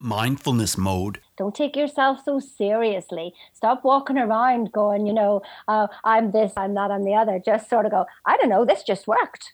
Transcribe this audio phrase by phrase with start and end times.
[0.00, 1.20] mindfulness mode.
[1.36, 3.32] Don't take yourself so seriously.
[3.52, 7.38] Stop walking around going, you know, uh, I'm this, I'm that, I'm the other.
[7.38, 9.52] Just sort of go, I don't know, this just worked.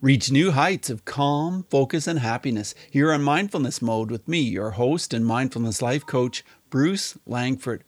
[0.00, 4.72] Reach new heights of calm, focus, and happiness here on Mindfulness Mode with me, your
[4.72, 7.84] host and mindfulness life coach, Bruce Langford.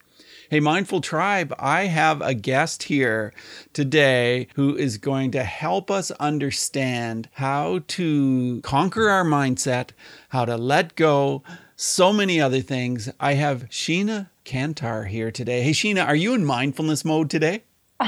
[0.50, 3.32] Hey, Mindful Tribe, I have a guest here
[3.72, 9.90] today who is going to help us understand how to conquer our mindset,
[10.28, 11.42] how to let go,
[11.76, 13.10] so many other things.
[13.18, 15.62] I have Sheena Kantar here today.
[15.62, 17.64] Hey, Sheena, are you in mindfulness mode today?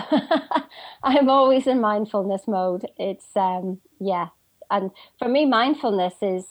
[1.02, 2.86] I'm always in mindfulness mode.
[2.98, 4.28] It's um yeah.
[4.70, 6.44] And for me mindfulness is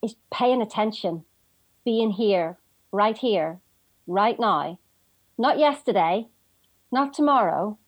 [0.00, 1.24] is paying attention,
[1.84, 2.58] being here,
[2.92, 3.58] right here,
[4.06, 4.78] right now.
[5.38, 6.28] Not yesterday,
[6.90, 7.78] not tomorrow,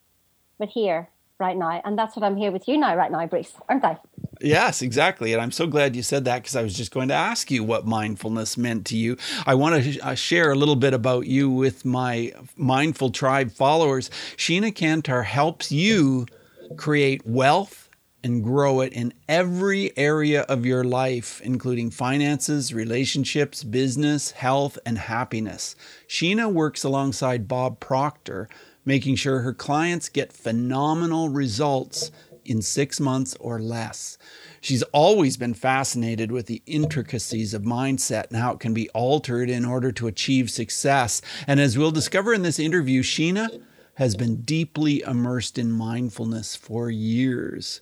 [0.59, 1.81] but here, right now.
[1.85, 3.99] And that's what I'm here with you now, right now, Bruce, aren't I?
[4.41, 5.33] Yes, exactly.
[5.33, 7.65] And I'm so glad you said that because I was just going to ask you
[7.65, 9.17] what mindfulness meant to you.
[9.47, 14.11] I want to uh, share a little bit about you with my Mindful Tribe followers.
[14.37, 16.27] Sheena Kantar helps you
[16.77, 17.88] create wealth
[18.29, 24.99] and grow it in every area of your life, including finances, relationships, business, health, and
[24.99, 25.75] happiness.
[26.07, 28.49] Sheena works alongside Bob Proctor,
[28.85, 32.13] making sure her clients get phenomenal results
[32.45, 34.19] in six months or less.
[34.61, 39.51] She's always been fascinated with the intricacies of mindset and how it can be altered
[39.51, 41.23] in order to achieve success.
[41.47, 43.63] And as we'll discover in this interview, Sheena
[43.95, 47.81] has been deeply immersed in mindfulness for years.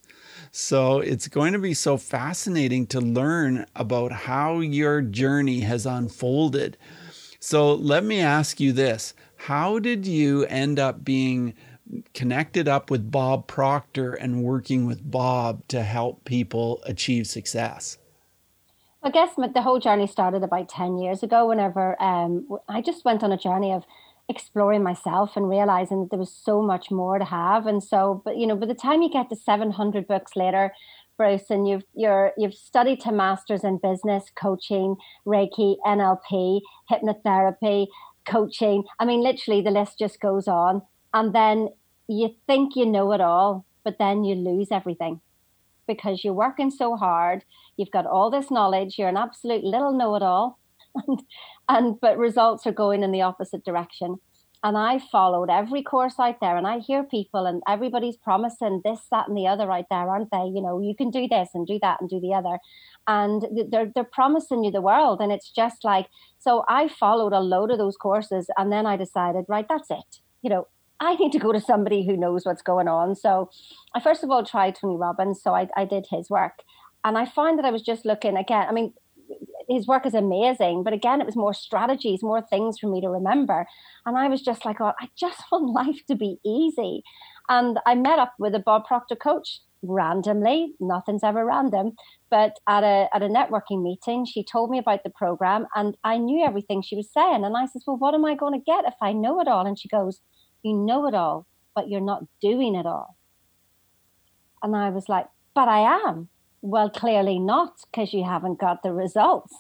[0.59, 6.79] So it's going to be so fascinating to learn about how your journey has unfolded.
[7.39, 11.53] So let me ask you this How did you end up being
[12.15, 17.99] connected up with Bob Proctor and working with Bob to help people achieve success?
[19.03, 23.23] I guess the whole journey started about 10 years ago whenever um, I just went
[23.23, 23.85] on a journey of
[24.29, 27.67] exploring myself and realizing that there was so much more to have.
[27.67, 30.73] And so, but you know, by the time you get to 700 books later,
[31.17, 36.61] Bruce, and you've you're you've studied to masters in business, coaching, Reiki, NLP,
[36.91, 37.87] hypnotherapy,
[38.27, 38.85] coaching.
[38.99, 40.83] I mean, literally the list just goes on
[41.15, 41.71] and then
[42.09, 45.21] you think you know it all, but then you lose everything
[45.87, 47.45] because you're working so hard.
[47.77, 48.99] You've got all this knowledge.
[48.99, 50.59] You're an absolute little know-it-all,
[50.95, 51.23] and,
[51.69, 54.17] and but results are going in the opposite direction.
[54.63, 59.01] And I followed every course out there, and I hear people, and everybody's promising this,
[59.11, 60.45] that, and the other out there, aren't they?
[60.47, 62.59] You know, you can do this and do that and do the other,
[63.07, 66.07] and they're they're promising you the world, and it's just like
[66.39, 66.65] so.
[66.69, 70.21] I followed a load of those courses, and then I decided, right, that's it.
[70.43, 70.67] You know,
[71.01, 73.15] I need to go to somebody who knows what's going on.
[73.15, 73.51] So
[73.95, 75.43] I first of all tried Tony Robbins.
[75.43, 76.63] So I, I did his work.
[77.05, 78.67] And I find that I was just looking again.
[78.69, 78.93] I mean,
[79.69, 83.09] his work is amazing, but again, it was more strategies, more things for me to
[83.09, 83.67] remember.
[84.05, 87.03] And I was just like, oh, I just want life to be easy.
[87.49, 90.75] And I met up with a Bob Proctor coach randomly.
[90.81, 91.93] Nothing's ever random.
[92.31, 96.19] But at a at a networking meeting, she told me about the program, and I
[96.19, 97.45] knew everything she was saying.
[97.45, 99.67] And I said, well, what am I going to get if I know it all?
[99.67, 100.21] And she goes,
[100.63, 103.17] you know it all, but you're not doing it all.
[104.63, 106.29] And I was like, but I am.
[106.63, 109.55] Well, clearly not, because you haven't got the results.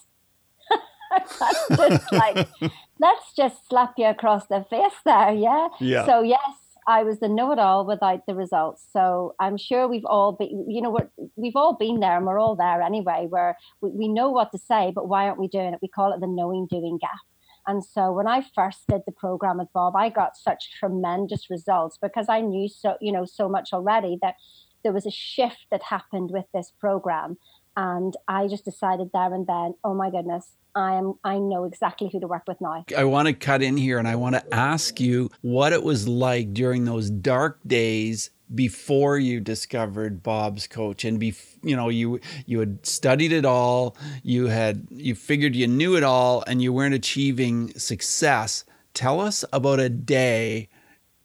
[1.10, 1.38] That's
[1.76, 2.48] just like,
[3.00, 5.68] let's just slap you across the face there, yeah?
[5.80, 6.06] Yeah.
[6.06, 6.40] So, yes,
[6.88, 8.84] I was the know it all without the results.
[8.92, 12.38] So I'm sure we've all been, you know, we're, we've all been there and we're
[12.38, 15.74] all there anyway, where we, we know what to say, but why aren't we doing
[15.74, 15.80] it?
[15.82, 17.10] We call it the knowing doing gap.
[17.66, 21.98] And so when I first did the program with Bob, I got such tremendous results
[22.00, 24.36] because I knew so, you know, so much already that
[24.86, 27.38] there was a shift that happened with this program.
[27.76, 32.08] And I just decided there and then, oh my goodness, I am I know exactly
[32.12, 32.84] who to work with now.
[32.96, 36.06] I want to cut in here and I want to ask you what it was
[36.06, 42.20] like during those dark days before you discovered Bob's coach and be you know you
[42.46, 46.72] you had studied it all you had you figured you knew it all and you
[46.72, 50.68] weren't achieving success tell us about a day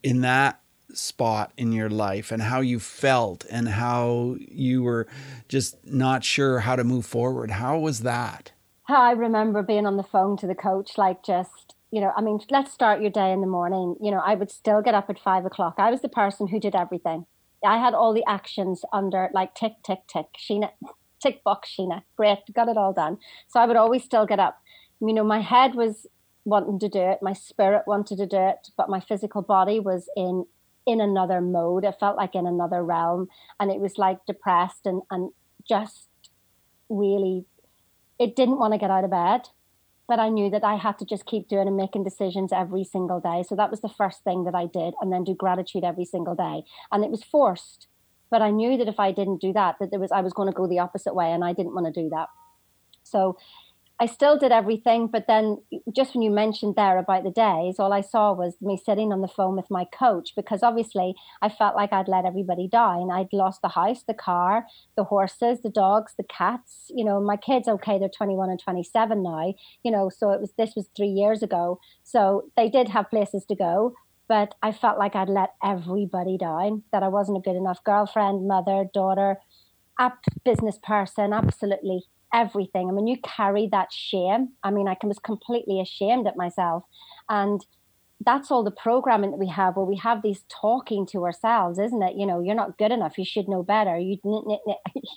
[0.01, 0.61] in that
[0.93, 5.07] spot in your life and how you felt and how you were
[5.47, 8.51] just not sure how to move forward how was that
[8.87, 12.39] I remember being on the phone to the coach like just you know, I mean,
[12.49, 13.95] let's start your day in the morning.
[14.01, 15.75] You know, I would still get up at five o'clock.
[15.77, 17.25] I was the person who did everything.
[17.65, 20.71] I had all the actions under like tick, tick, tick, Sheena,
[21.21, 22.03] tick box, Sheena.
[22.15, 23.17] Great, got it all done.
[23.49, 24.61] So I would always still get up.
[25.01, 26.07] You know, my head was
[26.45, 30.09] wanting to do it, my spirit wanted to do it, but my physical body was
[30.15, 30.45] in
[30.85, 31.85] in another mode.
[31.85, 33.27] It felt like in another realm,
[33.59, 35.31] and it was like depressed and and
[35.67, 36.07] just
[36.89, 37.45] really
[38.19, 39.41] it didn't want to get out of bed,
[40.07, 43.19] but I knew that I had to just keep doing and making decisions every single
[43.19, 43.43] day.
[43.47, 46.35] So that was the first thing that I did, and then do gratitude every single
[46.35, 46.63] day.
[46.91, 47.87] And it was forced,
[48.29, 50.49] but I knew that if I didn't do that, that there was I was going
[50.51, 52.27] to go the opposite way, and I didn't want to do that.
[53.03, 53.37] So
[54.01, 55.61] I still did everything, but then
[55.95, 59.21] just when you mentioned there about the days, all I saw was me sitting on
[59.21, 61.13] the phone with my coach because obviously
[61.43, 63.11] I felt like I'd let everybody down.
[63.11, 64.65] I'd lost the house, the car,
[64.97, 66.89] the horses, the dogs, the cats.
[66.89, 69.53] You know, my kids, okay, they're 21 and 27 now,
[69.83, 71.79] you know, so it was this was three years ago.
[72.03, 73.93] So they did have places to go,
[74.27, 78.47] but I felt like I'd let everybody down, that I wasn't a good enough girlfriend,
[78.47, 79.37] mother, daughter,
[80.43, 82.89] business person, absolutely everything.
[82.89, 86.83] I mean, you carry that shame, I mean, I was completely ashamed at myself.
[87.29, 87.65] And
[88.25, 92.03] that's all the programming that we have where we have these talking to ourselves, isn't
[92.03, 92.15] it?
[92.15, 93.17] You know, you're not good enough.
[93.17, 93.97] You should know better.
[93.97, 94.17] You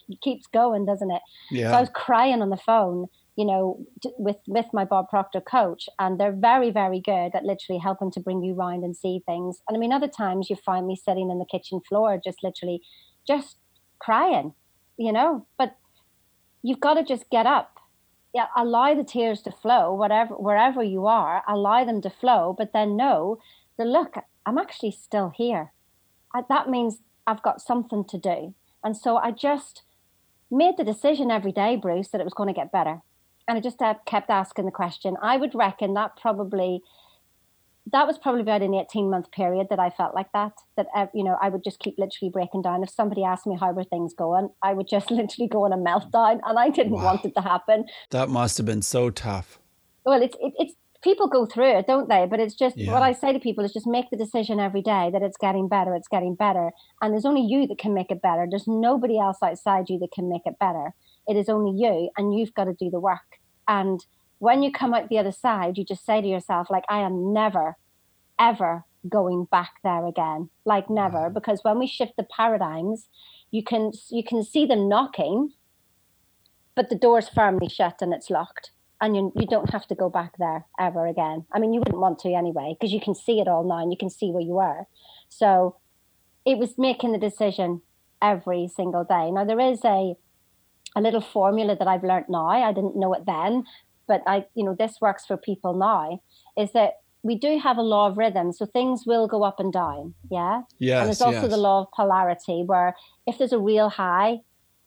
[0.08, 1.22] it keeps going, doesn't it?
[1.50, 1.70] Yeah.
[1.70, 3.84] So I was crying on the phone, you know,
[4.16, 8.20] with with my Bob Proctor coach, and they're very, very good at literally helping to
[8.20, 9.60] bring you round and see things.
[9.68, 12.80] And I mean, other times you find me sitting in the kitchen floor, just literally,
[13.26, 13.58] just
[13.98, 14.54] crying,
[14.96, 15.46] you know.
[15.58, 15.76] But
[16.64, 17.78] you've got to just get up.
[18.34, 22.72] Yeah, allow the tears to flow, whatever wherever you are, allow them to flow, but
[22.72, 23.38] then know
[23.78, 25.72] that look, I'm actually still here.
[26.34, 28.54] I, that means I've got something to do.
[28.82, 29.82] And so I just
[30.50, 33.02] made the decision every day, Bruce, that it was going to get better.
[33.46, 35.16] And I just uh, kept asking the question.
[35.22, 36.82] I would reckon that probably
[37.92, 40.52] that was probably about an 18 month period that I felt like that.
[40.76, 42.82] That, uh, you know, I would just keep literally breaking down.
[42.82, 45.76] If somebody asked me how were things going, I would just literally go on a
[45.76, 46.40] meltdown.
[46.44, 47.04] And I didn't wow.
[47.04, 47.84] want it to happen.
[48.10, 49.58] That must have been so tough.
[50.06, 52.26] Well, it's, it, it's, people go through it, don't they?
[52.28, 52.90] But it's just yeah.
[52.90, 55.68] what I say to people is just make the decision every day that it's getting
[55.68, 56.70] better, it's getting better.
[57.02, 58.46] And there's only you that can make it better.
[58.48, 60.94] There's nobody else outside you that can make it better.
[61.28, 63.38] It is only you, and you've got to do the work.
[63.68, 64.04] And
[64.44, 67.32] when you come out the other side, you just say to yourself, like, I am
[67.32, 67.76] never,
[68.38, 70.50] ever going back there again.
[70.64, 71.30] Like never.
[71.30, 71.34] Mm.
[71.34, 73.08] Because when we shift the paradigms,
[73.50, 75.52] you can you can see them knocking,
[76.74, 78.72] but the door's firmly shut and it's locked.
[79.00, 81.44] And you, you don't have to go back there ever again.
[81.52, 83.92] I mean, you wouldn't want to anyway, because you can see it all now and
[83.92, 84.84] you can see where you were.
[85.28, 85.76] So
[86.44, 87.82] it was making the decision
[88.22, 89.30] every single day.
[89.30, 90.14] Now, there is a
[90.96, 92.46] a little formula that I've learned now.
[92.48, 93.64] I didn't know it then,
[94.06, 96.20] but I, you know, this works for people now.
[96.56, 99.72] Is that we do have a law of rhythm, so things will go up and
[99.72, 100.14] down.
[100.30, 100.62] Yeah.
[100.78, 100.98] Yes.
[101.00, 101.50] And there's also yes.
[101.50, 102.94] the law of polarity, where
[103.26, 104.40] if there's a real high,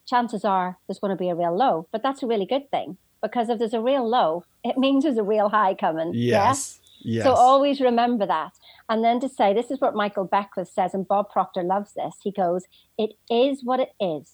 [0.07, 1.87] chances are there's going to be a real low.
[1.91, 5.17] But that's a really good thing because if there's a real low, it means there's
[5.17, 6.11] a real high coming.
[6.13, 6.79] Yes.
[6.79, 6.83] Yeah?
[6.99, 7.23] Yes.
[7.23, 8.53] So always remember that.
[8.89, 12.15] And then to say, this is what Michael Beckwith says, and Bob Proctor loves this.
[12.23, 12.65] He goes,
[12.97, 14.31] It is what it is.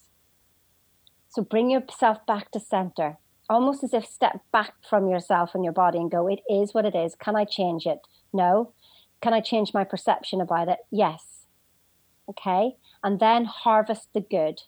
[1.30, 3.18] So bring yourself back to center,
[3.50, 6.86] almost as if step back from yourself and your body and go, it is what
[6.86, 7.16] it is.
[7.16, 8.00] Can I change it?
[8.32, 8.74] No.
[9.22, 10.80] Can I change my perception about it?
[10.92, 11.46] Yes.
[12.30, 12.76] Okay.
[13.04, 14.62] And then harvest the good.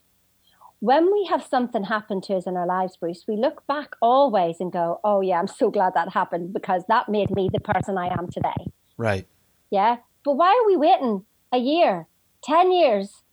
[0.79, 4.57] When we have something happen to us in our lives, Bruce, we look back always
[4.59, 7.97] and go, oh, yeah, I'm so glad that happened because that made me the person
[7.97, 8.71] I am today.
[8.97, 9.27] Right.
[9.71, 9.97] Yeah.
[10.23, 12.07] But why are we waiting a year,
[12.43, 13.23] 10 years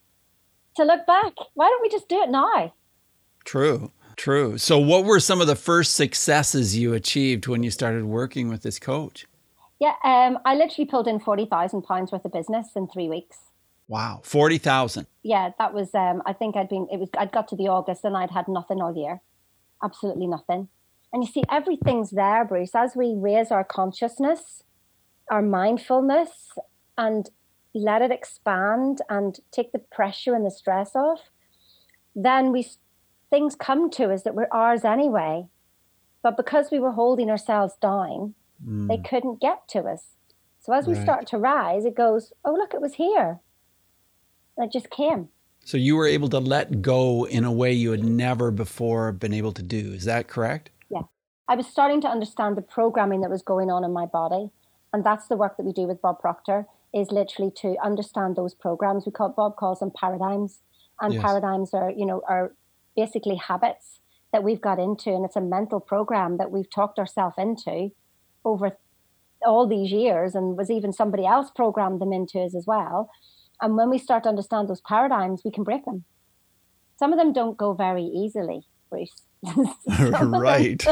[0.77, 1.33] to look back?
[1.53, 2.73] Why don't we just do it now?
[3.43, 3.91] True.
[4.15, 4.57] True.
[4.57, 8.61] So, what were some of the first successes you achieved when you started working with
[8.61, 9.25] this coach?
[9.79, 13.37] Yeah, um, I literally pulled in forty thousand pounds worth of business in three weeks.
[13.87, 15.07] Wow, forty thousand.
[15.23, 15.93] Yeah, that was.
[15.93, 16.87] Um, I think I'd been.
[16.91, 17.09] It was.
[17.17, 19.21] I'd got to the August and I'd had nothing all year,
[19.83, 20.69] absolutely nothing.
[21.11, 22.73] And you see, everything's there, Bruce.
[22.73, 24.63] As we raise our consciousness,
[25.29, 26.51] our mindfulness,
[26.97, 27.29] and
[27.73, 31.19] let it expand and take the pressure and the stress off,
[32.15, 32.67] then we
[33.33, 35.47] things come to us that were ours anyway.
[36.21, 38.87] But because we were holding ourselves down, mm.
[38.87, 40.03] they couldn't get to us.
[40.59, 41.01] So as we right.
[41.01, 43.39] start to rise, it goes, oh, look, it was here.
[44.55, 45.29] And it just came.
[45.65, 49.33] So you were able to let go in a way you had never before been
[49.33, 49.93] able to do.
[49.93, 50.69] Is that correct?
[50.91, 51.01] Yeah.
[51.47, 54.51] I was starting to understand the programming that was going on in my body.
[54.93, 58.53] And that's the work that we do with Bob Proctor is literally to understand those
[58.53, 59.07] programs.
[59.07, 60.59] We call Bob calls them paradigms.
[61.01, 61.23] And yes.
[61.23, 62.53] paradigms are, you know, are
[62.95, 63.99] basically habits
[64.31, 67.91] that we've got into, and it's a mental program that we've talked ourselves into
[68.43, 68.77] over
[69.45, 73.09] all these years, and was even somebody else programmed them into us as well.
[73.61, 76.03] And when we start to understand those paradigms, we can break them.
[76.97, 79.21] Some of them don't go very easily, Bruce.
[79.97, 80.83] right.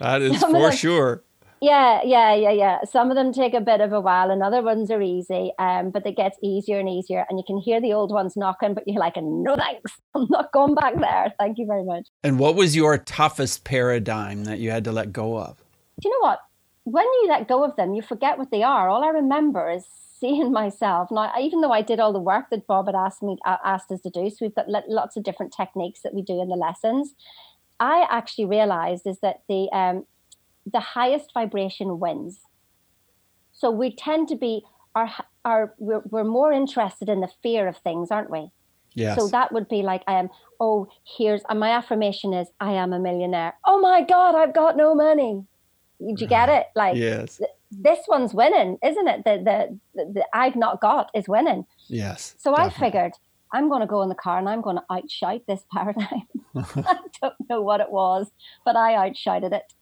[0.00, 1.24] that is for them, sure.
[1.64, 2.84] Yeah, yeah, yeah, yeah.
[2.84, 5.50] Some of them take a bit of a while, and other ones are easy.
[5.58, 8.74] Um, but it gets easier and easier, and you can hear the old ones knocking,
[8.74, 11.32] but you're like, "No thanks, I'm not going back there.
[11.38, 15.10] Thank you very much." And what was your toughest paradigm that you had to let
[15.10, 15.56] go of?
[16.00, 16.40] Do you know what?
[16.84, 18.90] When you let go of them, you forget what they are.
[18.90, 19.86] All I remember is
[20.20, 21.32] seeing myself now.
[21.40, 24.10] Even though I did all the work that Bob had asked me asked us to
[24.10, 27.14] do, so we've got lots of different techniques that we do in the lessons.
[27.80, 30.04] I actually realized is that the um,
[30.70, 32.40] the highest vibration wins.
[33.52, 35.10] So we tend to be our
[35.44, 38.50] our we're, we're more interested in the fear of things, aren't we?
[38.94, 39.18] Yes.
[39.18, 40.26] So that would be like, I am.
[40.26, 40.30] um,
[40.60, 43.54] oh, here's and my affirmation is I am a millionaire.
[43.64, 45.44] Oh my God, I've got no money.
[46.04, 46.66] Did you get it?
[46.74, 47.38] Like yes.
[47.38, 49.24] Th- this one's winning, isn't it?
[49.24, 51.66] The, the, the the I've not got is winning.
[51.88, 52.34] Yes.
[52.38, 52.76] So definitely.
[52.76, 53.12] I figured
[53.52, 56.22] I'm going to go in the car and I'm going to outshout this paradigm.
[56.54, 58.30] I don't know what it was,
[58.64, 59.72] but I outshouted it.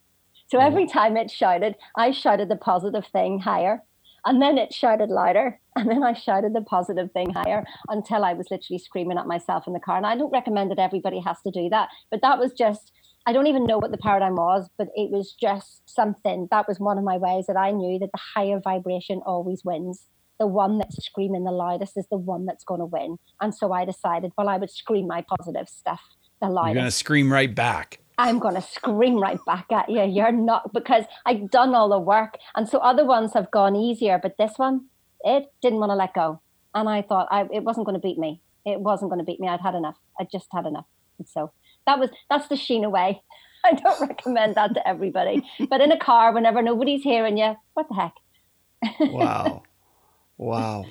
[0.53, 0.67] So mm-hmm.
[0.67, 3.83] every time it shouted, I shouted the positive thing higher.
[4.27, 5.59] And then it shouted louder.
[5.75, 9.67] And then I shouted the positive thing higher until I was literally screaming at myself
[9.67, 9.97] in the car.
[9.97, 11.89] And I don't recommend that everybody has to do that.
[12.11, 12.93] But that was just,
[13.25, 16.49] I don't even know what the paradigm was, but it was just something.
[16.51, 20.09] That was one of my ways that I knew that the higher vibration always wins.
[20.39, 23.17] The one that's screaming the loudest is the one that's going to win.
[23.41, 26.03] And so I decided, well, I would scream my positive stuff
[26.43, 26.75] the loudest.
[26.75, 28.02] You're going to scream right back.
[28.19, 30.03] I'm going to scream right back at you.
[30.03, 32.37] You're not, because I've done all the work.
[32.55, 34.87] And so other ones have gone easier, but this one,
[35.23, 36.41] it didn't want to let go.
[36.75, 38.41] And I thought I, it wasn't going to beat me.
[38.65, 39.49] It wasn't going to beat me.
[39.49, 39.97] I'd had enough.
[40.19, 40.87] I just had enough.
[41.19, 41.53] And so
[41.87, 43.23] that was, that's the Sheena way.
[43.65, 45.49] I don't recommend that to everybody.
[45.71, 48.15] But in a car, whenever nobody's hearing you, what the heck?
[49.01, 49.63] wow.
[50.39, 50.87] Wow.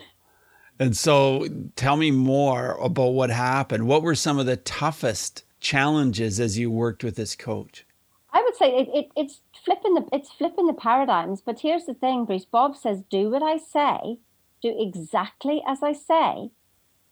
[0.79, 3.85] And so tell me more about what happened.
[3.85, 7.85] What were some of the toughest challenges as you worked with this coach?
[8.33, 11.41] I would say it, it, it's flipping the it's flipping the paradigms.
[11.41, 12.45] But here's the thing, Bruce.
[12.45, 14.19] Bob says, "Do what I say,
[14.61, 16.51] do exactly as I say,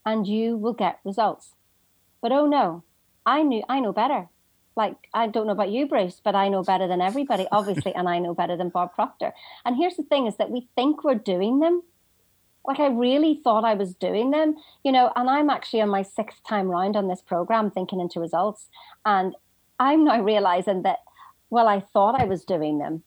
[0.04, 1.54] and you will get results."
[2.20, 2.82] But oh no,
[3.24, 4.28] I knew I know better.
[4.76, 8.08] Like I don't know about you, Bruce, but I know better than everybody, obviously, and
[8.08, 9.32] I know better than Bob Proctor.
[9.64, 11.82] And here's the thing: is that we think we're doing them,
[12.70, 16.02] like I really thought I was doing them, you know, and I'm actually on my
[16.02, 18.68] sixth time round on this program thinking into results.
[19.04, 19.34] And
[19.80, 20.98] I'm now realizing that,
[21.50, 23.02] well, I thought I was doing them.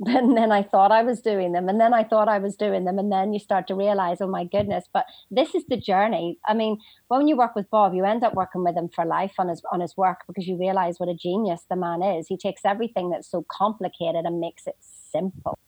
[0.06, 1.68] And then I thought I was doing them.
[1.68, 3.00] And then I thought I was doing them.
[3.00, 6.38] And then you start to realize, oh my goodness, but this is the journey.
[6.46, 9.32] I mean, when you work with Bob, you end up working with him for life
[9.38, 12.28] on his on his work because you realize what a genius the man is.
[12.28, 14.76] He takes everything that's so complicated and makes it
[15.10, 15.58] simple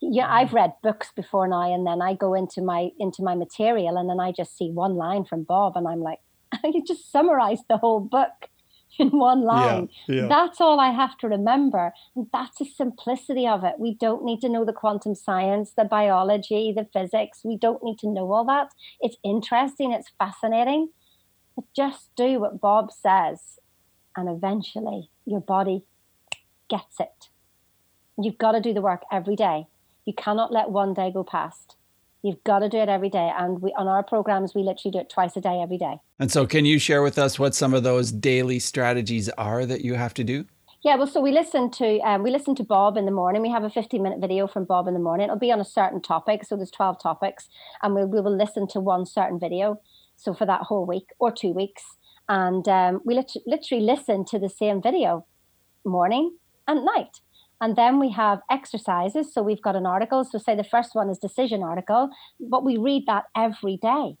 [0.00, 3.96] yeah i've read books before now and then i go into my into my material
[3.96, 6.20] and then i just see one line from bob and i'm like
[6.64, 8.48] you just summarized the whole book
[8.98, 9.88] in one line.
[10.08, 10.28] yeah, yeah.
[10.28, 13.74] that's all i have to remember and that's the simplicity of it.
[13.78, 17.40] We don't need to know the quantum science the biology the physics.
[17.44, 18.70] We don't need to know all that.
[19.00, 19.92] It's interesting.
[19.92, 20.90] It's fascinating.
[21.54, 23.58] But just do what bob says
[24.16, 25.84] and eventually your body
[26.68, 27.28] gets it.
[28.20, 29.66] You've got to do the work every day
[30.08, 31.76] you cannot let one day go past.
[32.22, 33.30] You've got to do it every day.
[33.38, 35.98] And we on our programs, we literally do it twice a day, every day.
[36.18, 39.82] And so can you share with us what some of those daily strategies are that
[39.82, 40.46] you have to do?
[40.82, 43.42] Yeah, well, so we listen to um, we listen to Bob in the morning.
[43.42, 45.24] We have a 15 minute video from Bob in the morning.
[45.24, 46.42] It'll be on a certain topic.
[46.44, 47.48] So there's 12 topics,
[47.82, 49.78] and we, we will listen to one certain video.
[50.16, 51.82] So for that whole week or two weeks,
[52.30, 55.26] and um, we lit- literally listen to the same video
[55.84, 57.20] morning and night.
[57.60, 59.32] And then we have exercises.
[59.32, 60.24] So we've got an article.
[60.24, 62.10] So, say the first one is decision article,
[62.40, 64.16] but we read that every day.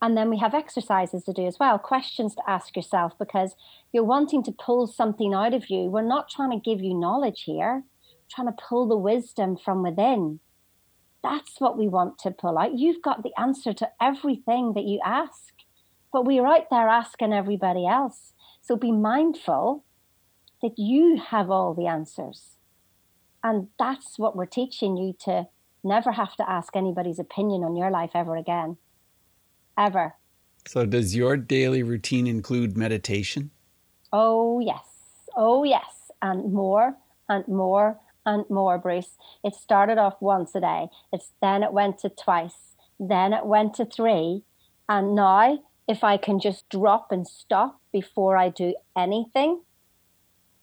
[0.00, 3.54] And then we have exercises to do as well, questions to ask yourself because
[3.92, 5.84] you're wanting to pull something out of you.
[5.84, 9.82] We're not trying to give you knowledge here, We're trying to pull the wisdom from
[9.82, 10.40] within.
[11.22, 12.78] That's what we want to pull out.
[12.78, 15.54] You've got the answer to everything that you ask,
[16.12, 18.34] but we're out there asking everybody else.
[18.60, 19.83] So be mindful
[20.64, 22.56] that you have all the answers.
[23.42, 25.46] And that's what we're teaching you to
[25.84, 28.78] never have to ask anybody's opinion on your life ever again.
[29.76, 30.14] Ever.
[30.66, 33.50] So, does your daily routine include meditation?
[34.10, 34.86] Oh, yes.
[35.36, 36.10] Oh, yes.
[36.22, 36.96] And more
[37.28, 39.18] and more and more, Bruce.
[39.44, 40.88] It started off once a day.
[41.12, 42.76] It's then it went to twice.
[42.98, 44.44] Then it went to three.
[44.88, 49.60] And now, if I can just drop and stop before I do anything,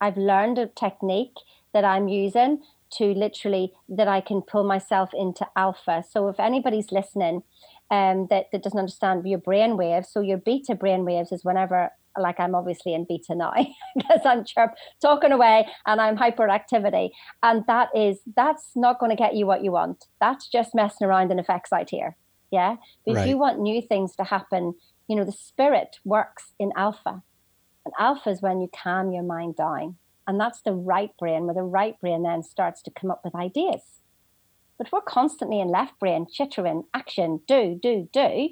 [0.01, 1.35] I've learned a technique
[1.73, 2.61] that I'm using
[2.97, 6.03] to literally that I can pull myself into alpha.
[6.09, 7.43] So if anybody's listening
[7.89, 11.91] um, that, that doesn't understand your brain waves, so your beta brain waves is whenever
[12.19, 13.53] like I'm obviously in beta now
[13.95, 17.11] because I'm chirp talking away and I'm hyperactivity.
[17.41, 20.05] And that is that's not going to get you what you want.
[20.19, 22.17] That's just messing around in effects out here.
[22.51, 22.75] Yeah.
[23.05, 23.29] But right.
[23.29, 24.73] you want new things to happen,
[25.07, 27.23] you know, the spirit works in alpha.
[27.85, 29.97] And alpha is when you calm your mind down.
[30.27, 33.35] And that's the right brain, where the right brain then starts to come up with
[33.35, 33.81] ideas.
[34.77, 38.49] But we're constantly in left brain, chittering, action, do, do, do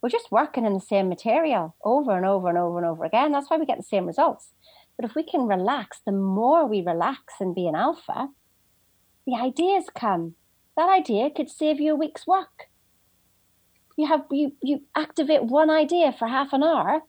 [0.00, 3.32] we're just working in the same material over and over and over and over again.
[3.32, 4.50] That's why we get the same results.
[4.96, 8.28] But if we can relax, the more we relax and be an alpha,
[9.26, 10.34] the ideas come.
[10.76, 12.68] That idea could save you a week's work.
[13.96, 17.02] You have you you activate one idea for half an hour,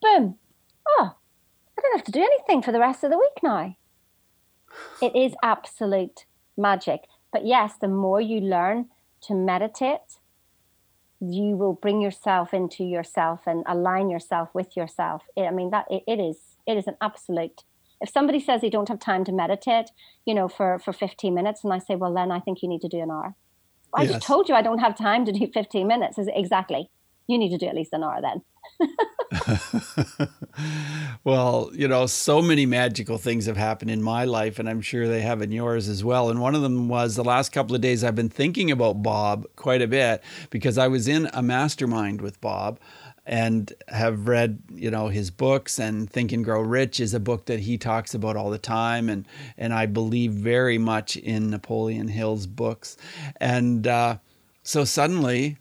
[0.00, 0.36] boom.
[0.88, 1.14] Oh,
[1.78, 3.76] I don't have to do anything for the rest of the week now.
[5.00, 7.02] It is absolute magic.
[7.32, 8.88] But yes, the more you learn
[9.22, 10.18] to meditate,
[11.20, 15.22] you will bring yourself into yourself and align yourself with yourself.
[15.38, 17.62] I mean that it, it is it is an absolute.
[18.00, 19.90] If somebody says they don't have time to meditate,
[20.26, 22.80] you know, for for 15 minutes, and I say, well, then I think you need
[22.82, 23.34] to do an hour.
[23.94, 24.12] I yes.
[24.12, 26.18] just told you I don't have time to do 15 minutes.
[26.18, 26.90] Exactly.
[27.26, 28.42] You need to do at least an hour then.
[31.24, 35.08] well, you know, so many magical things have happened in my life, and I'm sure
[35.08, 36.30] they have in yours as well.
[36.30, 39.46] And one of them was the last couple of days I've been thinking about Bob
[39.56, 42.78] quite a bit because I was in a mastermind with Bob
[43.24, 47.46] and have read you know his books and think and grow rich is a book
[47.46, 49.26] that he talks about all the time and
[49.56, 52.96] and i believe very much in napoleon hill's books
[53.36, 54.16] and uh,
[54.64, 55.56] so suddenly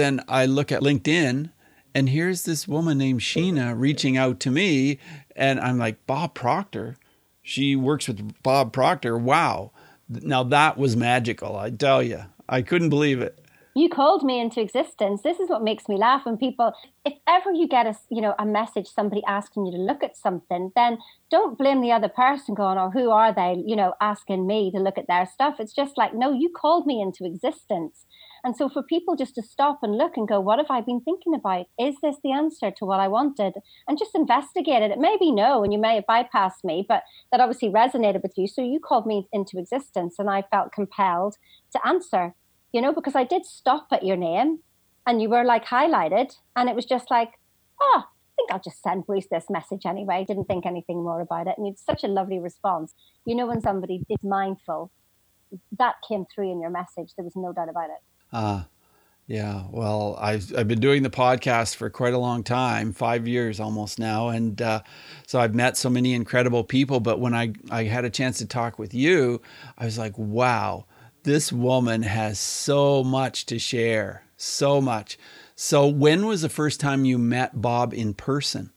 [0.00, 1.50] then i look at linkedin
[1.94, 4.98] and here's this woman named Sheena reaching out to me.
[5.34, 6.96] And I'm like, Bob Proctor?
[7.42, 9.16] She works with Bob Proctor.
[9.18, 9.72] Wow.
[10.08, 12.24] Now that was magical, I tell you.
[12.48, 13.38] I couldn't believe it.
[13.76, 15.22] You called me into existence.
[15.22, 16.72] This is what makes me laugh when people,
[17.04, 20.16] if ever you get a, you know, a message, somebody asking you to look at
[20.16, 20.98] something, then
[21.30, 24.78] don't blame the other person going, oh, who are they, you know, asking me to
[24.78, 25.60] look at their stuff.
[25.60, 28.06] It's just like, no, you called me into existence.
[28.44, 31.00] And so for people just to stop and look and go, what have I been
[31.00, 31.66] thinking about?
[31.78, 33.54] Is this the answer to what I wanted?
[33.86, 34.90] And just investigate it.
[34.90, 38.32] It may be no, and you may have bypassed me, but that obviously resonated with
[38.36, 38.46] you.
[38.46, 41.36] So you called me into existence and I felt compelled
[41.72, 42.34] to answer,
[42.72, 44.60] you know, because I did stop at your name
[45.06, 46.32] and you were like highlighted.
[46.56, 47.32] And it was just like,
[47.80, 50.24] oh, I think I'll just send Bruce this message anyway.
[50.26, 51.54] Didn't think anything more about it.
[51.58, 52.94] And it's such a lovely response.
[53.26, 54.90] You know, when somebody is mindful,
[55.78, 57.12] that came through in your message.
[57.16, 57.98] There was no doubt about it.
[58.32, 58.64] Uh,
[59.26, 63.60] yeah, well, I've, I've been doing the podcast for quite a long time, five years
[63.60, 64.28] almost now.
[64.28, 64.82] And uh,
[65.24, 66.98] so I've met so many incredible people.
[66.98, 69.40] But when I, I had a chance to talk with you,
[69.78, 70.86] I was like, wow,
[71.22, 75.16] this woman has so much to share, so much.
[75.54, 78.72] So, when was the first time you met Bob in person?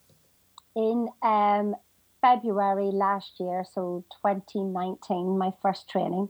[0.75, 1.75] In um,
[2.21, 6.29] February last year, so 2019, my first training.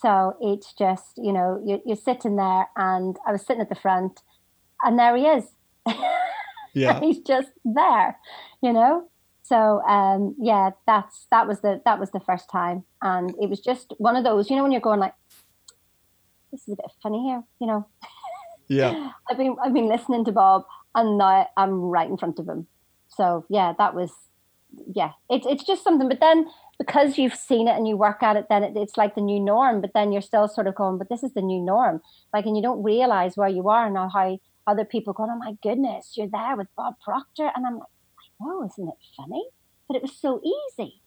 [0.00, 3.74] So it's just, you know, you're, you're sitting there, and I was sitting at the
[3.74, 4.20] front,
[4.82, 5.44] and there he is.
[6.74, 8.16] Yeah, he's just there,
[8.62, 9.08] you know.
[9.42, 13.60] So um, yeah, that's that was the that was the first time, and it was
[13.60, 15.14] just one of those, you know, when you're going like,
[16.52, 17.88] this is a bit funny here, you know.
[18.68, 22.48] Yeah, I've been I've been listening to Bob, and now I'm right in front of
[22.48, 22.66] him.
[23.08, 24.12] So yeah, that was
[24.94, 26.08] yeah, it's it's just something.
[26.08, 26.46] But then
[26.78, 29.40] because you've seen it and you work at it, then it, it's like the new
[29.40, 29.80] norm.
[29.80, 32.00] But then you're still sort of going, but this is the new norm.
[32.32, 35.54] Like, and you don't realize where you are now, how other people going, oh my
[35.62, 37.50] goodness, you're there with Bob Proctor.
[37.54, 37.88] And I'm like,
[38.18, 39.48] I know, isn't it funny?
[39.88, 41.02] But it was so easy.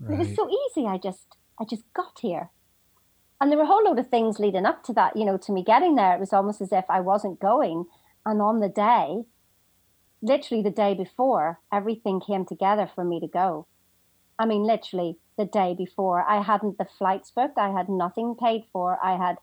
[0.00, 0.14] Right.
[0.14, 0.86] It was so easy.
[0.86, 2.50] I just, I just got here.
[3.40, 5.52] And there were a whole load of things leading up to that, you know, to
[5.52, 6.14] me getting there.
[6.14, 7.84] It was almost as if I wasn't going.
[8.26, 9.22] And on the day,
[10.20, 13.66] literally the day before, everything came together for me to go.
[14.38, 16.22] I mean, literally the day before.
[16.22, 17.58] I hadn't the flights booked.
[17.58, 18.98] I had nothing paid for.
[19.02, 19.36] I had,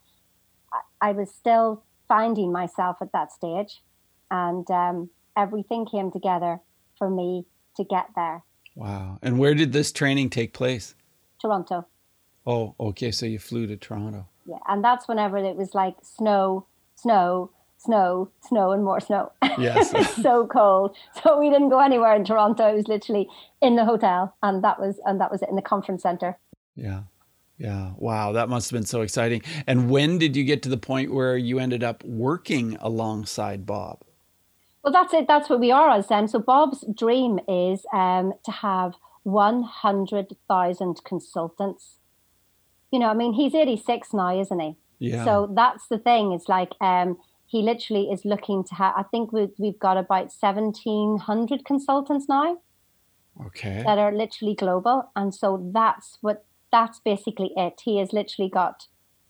[1.01, 3.81] I was still finding myself at that stage,
[4.29, 6.59] and um, everything came together
[6.97, 7.45] for me
[7.77, 8.43] to get there.
[8.75, 9.19] Wow!
[9.21, 10.95] And where did this training take place?
[11.41, 11.87] Toronto.
[12.45, 13.11] Oh, okay.
[13.11, 14.27] So you flew to Toronto.
[14.45, 17.51] Yeah, and that's whenever it was like snow, snow,
[17.85, 19.31] snow, snow, and more snow.
[19.57, 19.91] Yes.
[20.21, 20.95] so cold.
[21.23, 22.67] So we didn't go anywhere in Toronto.
[22.67, 23.27] It was literally
[23.61, 26.37] in the hotel, and that was and that was it in the conference center.
[26.75, 27.03] Yeah.
[27.57, 27.93] Yeah.
[27.97, 28.33] Wow.
[28.33, 29.41] That must have been so exciting.
[29.65, 34.03] And when did you get to the point where you ended up working alongside Bob?
[34.83, 35.27] Well, that's it.
[35.27, 36.27] That's what we are as them.
[36.27, 38.93] So Bob's dream is um, to have
[39.23, 41.95] 100,000 consultants.
[42.91, 44.75] You know, I mean, he's 86 now, isn't he?
[44.99, 45.25] Yeah.
[45.25, 46.33] So that's the thing.
[46.33, 47.17] It's like um,
[47.47, 52.57] he literally is looking to have, I think we've, we've got about 1,700 consultants now.
[53.47, 53.83] Okay.
[53.85, 55.11] That are literally global.
[55.15, 57.81] And so that's what, that's basically it.
[57.83, 58.87] He has literally got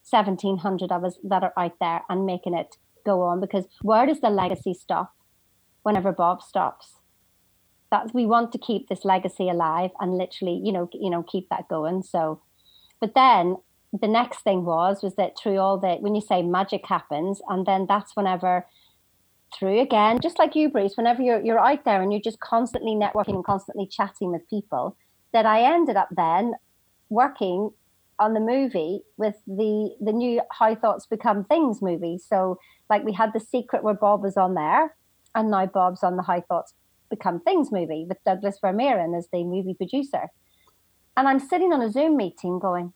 [0.10, 4.22] 1,700 of us that are out there and making it go on because where does
[4.22, 5.14] the legacy stop
[5.84, 7.00] whenever Bob stops?
[7.92, 11.50] That we want to keep this legacy alive and literally, you know, you know, keep
[11.50, 12.04] that going.
[12.04, 12.42] So,
[13.00, 13.58] but then
[14.02, 17.66] the next thing was was that through all the when you say magic happens, and
[17.66, 18.66] then that's whenever
[19.58, 22.94] through again, just like you, Bruce, whenever you're you're out there and you're just constantly
[22.94, 24.98] networking and constantly chatting with people,
[25.34, 26.54] that I ended up then
[27.10, 27.72] working
[28.18, 32.18] on the movie with the the new How Thoughts Become Things movie.
[32.18, 34.96] So like we had the secret where Bob was on there,
[35.34, 36.74] and now Bob's on the How Thoughts
[37.10, 40.28] Become Things movie with Douglas Vermeeren as the movie producer.
[41.18, 42.92] And I'm sitting on a Zoom meeting going,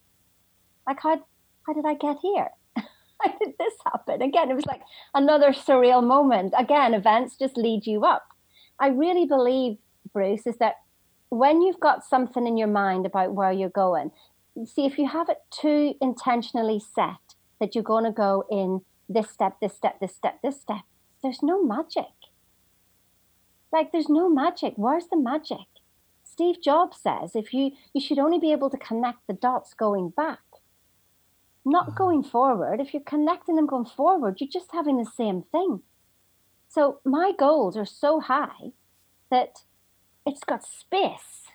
[0.88, 1.24] like how
[1.66, 2.50] how did I get here?
[2.76, 4.22] how did this happen?
[4.22, 4.82] Again, it was like
[5.14, 6.54] another surreal moment.
[6.58, 8.28] Again, events just lead you up.
[8.80, 9.78] I really believe,
[10.14, 10.76] Bruce, is that
[11.30, 14.12] when you've got something in your mind about where you're going,
[14.66, 19.30] see if you have it too intentionally set that you're going to go in this
[19.30, 20.82] step, this step, this step, this step,
[21.22, 22.06] there's no magic.
[23.72, 24.74] Like there's no magic.
[24.76, 25.68] Where's the magic?
[26.24, 30.10] Steve Jobs says if you you should only be able to connect the dots going
[30.10, 30.40] back
[31.66, 32.80] not going forward.
[32.80, 35.82] If you're connecting them going forward, you're just having the same thing.
[36.68, 38.74] So my goals are so high
[39.32, 39.64] that
[40.26, 41.48] it's got space.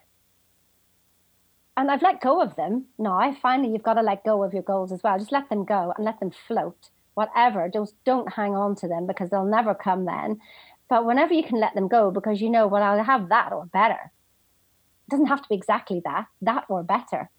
[1.77, 2.87] And I've let go of them.
[2.99, 5.19] No, I finally you've got to let go of your goals as well.
[5.19, 6.91] Just let them go and let them float.
[7.15, 7.69] Whatever.
[7.73, 10.41] Just don't hang on to them because they'll never come then.
[10.89, 13.67] But whenever you can let them go, because you know, well, I'll have that or
[13.67, 14.13] better.
[15.07, 17.31] It doesn't have to be exactly that, that or better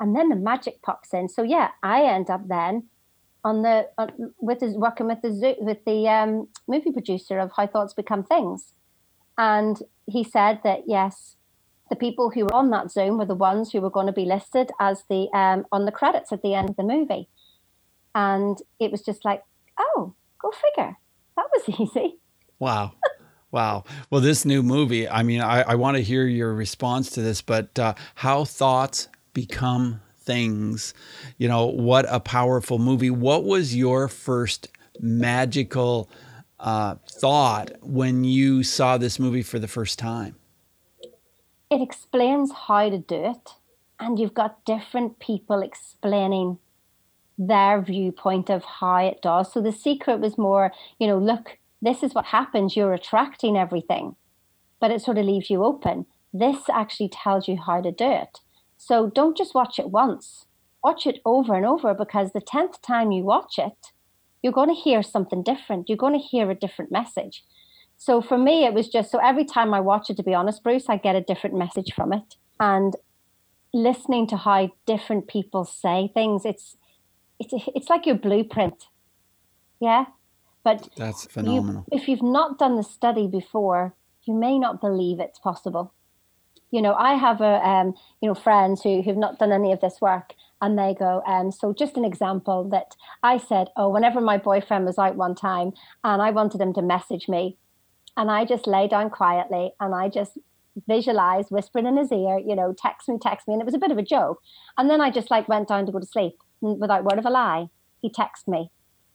[0.00, 1.28] and then the magic pops in.
[1.28, 2.84] So yeah, I end up then
[3.44, 3.86] on the
[4.38, 8.72] with his working with the with the um, movie producer of How Thoughts Become Things,
[9.36, 11.36] and he said that yes,
[11.90, 14.24] the people who were on that Zoom were the ones who were going to be
[14.24, 17.28] listed as the um, on the credits at the end of the movie,
[18.14, 19.42] and it was just like,
[19.78, 20.96] oh, go figure,
[21.36, 22.16] that was easy.
[22.58, 22.92] Wow.
[23.50, 23.84] Wow.
[24.10, 27.40] Well, this new movie, I mean, I, I want to hear your response to this,
[27.40, 30.94] but uh, how thoughts become things.
[31.36, 33.10] You know, what a powerful movie.
[33.10, 34.68] What was your first
[35.00, 36.08] magical
[36.58, 40.36] uh, thought when you saw this movie for the first time?
[41.70, 43.50] It explains how to do it,
[44.00, 46.58] and you've got different people explaining
[47.36, 49.52] their viewpoint of how it does.
[49.52, 52.76] So the secret was more, you know, look, this is what happens.
[52.76, 54.14] You're attracting everything,
[54.80, 56.06] but it sort of leaves you open.
[56.32, 58.40] This actually tells you how to do it.
[58.86, 60.44] So don't just watch it once,
[60.82, 63.92] watch it over and over because the 10th time you watch it,
[64.42, 65.88] you're going to hear something different.
[65.88, 67.44] You're going to hear a different message.
[67.96, 70.62] So for me, it was just so every time I watch it, to be honest,
[70.62, 72.36] Bruce, I get a different message from it.
[72.60, 72.94] And
[73.72, 76.76] listening to how different people say things, it's
[77.40, 78.88] it's it's like your blueprint.
[79.80, 80.04] Yeah.
[80.62, 81.86] But that's phenomenal.
[81.90, 83.94] You, if you've not done the study before,
[84.24, 85.94] you may not believe it's possible
[86.74, 89.80] you know, I have a, um, you know, friends who who've not done any of
[89.80, 94.20] this work, and they go, um, so just an example that I said, oh, whenever
[94.20, 95.70] my boyfriend was out one time,
[96.02, 97.56] and I wanted him to message me,
[98.16, 100.36] and I just lay down quietly, and I just
[100.88, 103.84] visualized whispering in his ear, you know, text me, text me, and it was a
[103.84, 104.40] bit of a joke,
[104.76, 107.30] and then I just like went down to go to sleep without word of a
[107.30, 107.68] lie.
[108.02, 108.72] He texted me,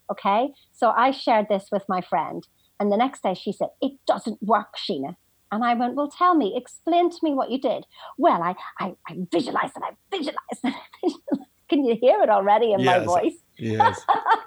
[0.10, 2.48] okay, so I shared this with my friend.
[2.80, 5.18] And the next day she said, It doesn't work, Sheena.
[5.52, 7.86] And I went, Well, tell me, explain to me what you did.
[8.18, 11.50] Well, I, I, I visualized and I visualized and I visualized.
[11.70, 13.00] Can you hear it already in yes.
[13.00, 13.36] my voice?
[13.58, 14.02] Yes.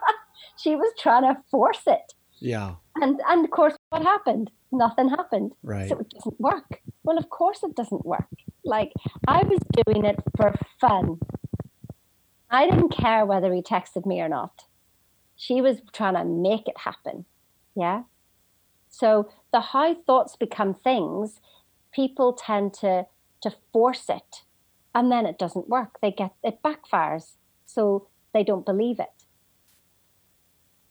[0.62, 2.12] she was trying to force it.
[2.41, 2.75] Yeah.
[2.97, 4.51] And and of course what happened?
[4.73, 5.53] Nothing happened.
[5.62, 5.88] Right.
[5.88, 6.81] So it doesn't work.
[7.05, 8.29] Well, of course it doesn't work.
[8.65, 8.93] Like
[9.29, 11.21] I was doing it for fun.
[12.51, 14.65] I didn't care whether he texted me or not.
[15.37, 17.25] She was trying to make it happen.
[17.75, 18.03] Yeah.
[18.92, 21.40] So the how thoughts become things,
[21.92, 23.07] people tend to
[23.40, 24.42] to force it,
[24.94, 25.98] and then it doesn't work.
[26.00, 27.33] They get it backfires,
[27.66, 29.24] so they don't believe it.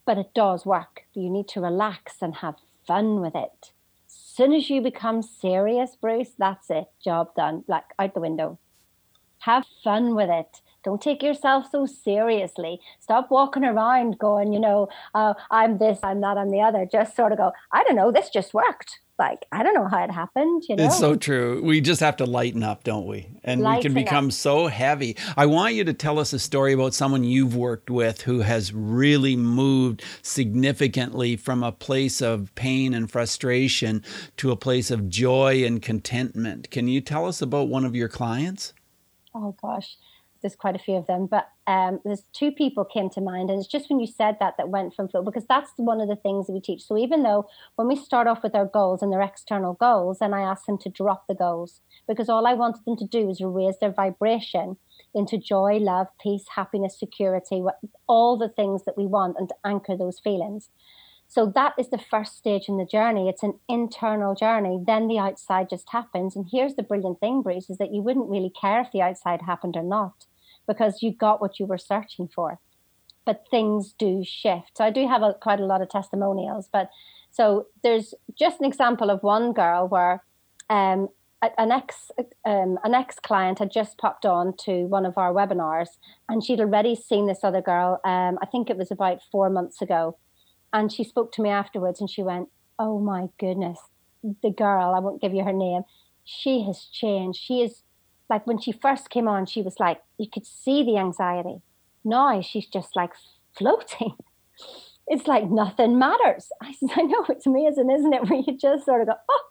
[0.05, 1.03] But it does work.
[1.13, 3.71] You need to relax and have fun with it.
[4.07, 6.87] As soon as you become serious, Bruce, that's it.
[7.01, 7.63] Job done.
[7.67, 8.57] Like out the window.
[9.39, 10.61] Have fun with it.
[10.83, 12.79] Don't take yourself so seriously.
[12.99, 16.87] Stop walking around going, you know, uh, I'm this, I'm that, I'm the other.
[16.91, 18.99] Just sort of go, I don't know, this just worked.
[19.19, 20.85] Like, I don't know how it happened, you know?
[20.85, 21.61] It's so true.
[21.63, 23.27] We just have to lighten up, don't we?
[23.43, 24.31] and we can become up.
[24.31, 25.17] so heavy.
[25.35, 28.73] I want you to tell us a story about someone you've worked with who has
[28.73, 34.03] really moved significantly from a place of pain and frustration
[34.37, 36.69] to a place of joy and contentment.
[36.71, 38.73] Can you tell us about one of your clients?
[39.33, 39.97] Oh gosh,
[40.41, 43.59] there's quite a few of them, but um, there's two people came to mind, and
[43.59, 46.15] it's just when you said that that went from flow because that's one of the
[46.15, 46.83] things that we teach.
[46.83, 50.33] So even though when we start off with our goals and their external goals, and
[50.33, 53.41] I ask them to drop the goals because all I wanted them to do is
[53.41, 54.77] raise their vibration
[55.13, 57.63] into joy, love, peace, happiness, security,
[58.07, 60.69] all the things that we want, and to anchor those feelings.
[61.31, 63.29] So that is the first stage in the journey.
[63.29, 64.83] It's an internal journey.
[64.85, 66.35] Then the outside just happens.
[66.35, 69.43] And here's the brilliant thing, Bruce, is that you wouldn't really care if the outside
[69.43, 70.25] happened or not
[70.67, 72.59] because you got what you were searching for.
[73.25, 74.77] But things do shift.
[74.77, 76.69] So I do have a, quite a lot of testimonials.
[76.71, 76.89] But
[77.31, 80.23] so there's just an example of one girl where
[80.69, 81.09] um,
[81.57, 82.11] an ex
[82.45, 85.89] um, an ex client had just popped on to one of our webinars,
[86.29, 87.99] and she'd already seen this other girl.
[88.05, 90.17] Um, I think it was about four months ago,
[90.71, 93.79] and she spoke to me afterwards, and she went, "Oh my goodness,
[94.43, 95.81] the girl I won't give you her name.
[96.23, 97.39] She has changed.
[97.39, 97.83] She is
[98.31, 101.61] like when she first came on, she was like, you could see the anxiety.
[102.03, 103.11] Now she's just like
[103.57, 104.15] floating.
[105.07, 106.47] It's like nothing matters.
[106.61, 108.23] I said, I know it's amazing, isn't it?
[108.29, 109.43] Where you just sort of go, oh,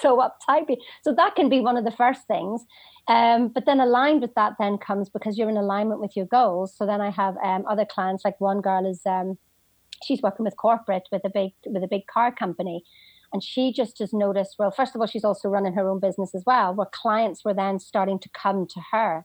[0.00, 0.76] so uptight.
[1.02, 2.64] So that can be one of the first things.
[3.08, 6.76] Um, but then aligned with that then comes because you're in alignment with your goals.
[6.76, 9.36] So then I have um, other clients, like one girl is um,
[10.04, 12.84] she's working with corporate with a big with a big car company
[13.32, 16.34] and she just has noticed, well, first of all, she's also running her own business
[16.34, 19.24] as well, where clients were then starting to come to her.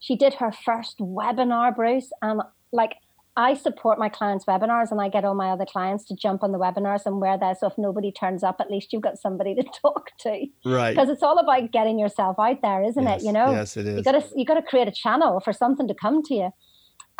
[0.00, 2.40] She did her first webinar, Bruce, and
[2.72, 2.96] like
[3.36, 6.52] I support my clients' webinars and I get all my other clients to jump on
[6.52, 7.60] the webinars and wear that.
[7.60, 10.46] So if nobody turns up, at least you've got somebody to talk to.
[10.64, 10.94] Right.
[10.94, 13.22] Because it's all about getting yourself out there, isn't yes.
[13.22, 13.26] it?
[13.26, 13.52] You know?
[13.52, 13.98] Yes, it is.
[13.98, 16.50] You gotta you gotta create a channel for something to come to you.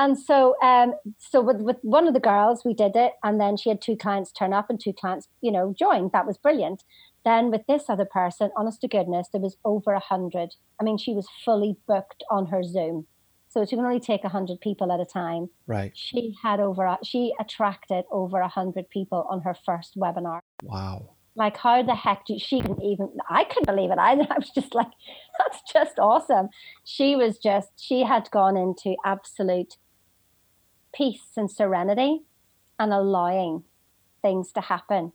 [0.03, 3.57] And so, um, so with, with one of the girls, we did it, and then
[3.57, 6.11] she had two clients turn up and two clients, you know, joined.
[6.11, 6.83] That was brilliant.
[7.25, 10.57] Then with this other person, honest to goodness, there was over a hundred.
[10.81, 13.07] I mean, she was fully booked on her Zoom,
[13.49, 15.51] so she can only take a hundred people at a time.
[15.69, 15.93] Right.
[15.95, 20.41] She had over, she attracted over a hundred people on her first webinar.
[20.65, 21.11] Wow.
[21.37, 23.09] Like, how the heck did she even?
[23.31, 23.99] I couldn't believe it.
[23.99, 24.91] I, I was just like,
[25.39, 26.49] that's just awesome.
[26.83, 29.77] She was just, she had gone into absolute
[30.95, 32.23] peace and serenity
[32.79, 33.65] and allowing
[34.21, 35.13] things to happen.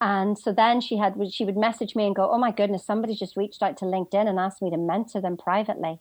[0.00, 3.14] And so then she had she would message me and go, "Oh my goodness, somebody
[3.14, 5.98] just reached out to LinkedIn and asked me to mentor them privately."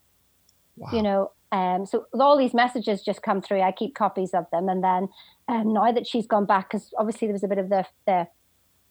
[0.76, 0.90] Wow.
[0.94, 3.62] You know, um, so all these messages just come through.
[3.62, 5.10] I keep copies of them, and then
[5.48, 8.28] um, now that she's gone back, because obviously there was a bit of the the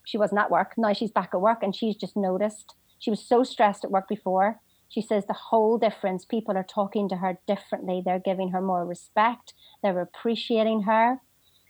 [0.05, 0.75] she wasn't at work.
[0.77, 4.09] Now she's back at work, and she's just noticed she was so stressed at work
[4.09, 4.61] before.
[4.89, 6.25] She says the whole difference.
[6.25, 8.03] People are talking to her differently.
[8.05, 9.55] They're giving her more respect.
[9.83, 11.21] They're appreciating her.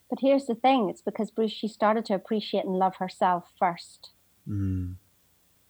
[0.09, 4.11] But here's the thing it's because Bruce, she started to appreciate and love herself first.
[4.49, 4.97] Mm.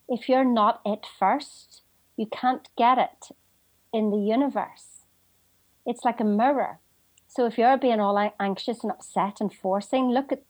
[0.08, 1.82] If you're not it first,
[2.16, 3.34] you can't get it
[3.92, 5.04] in the universe.
[5.86, 6.80] It's like a mirror.
[7.28, 10.42] So if you're being all anxious and upset and forcing, look at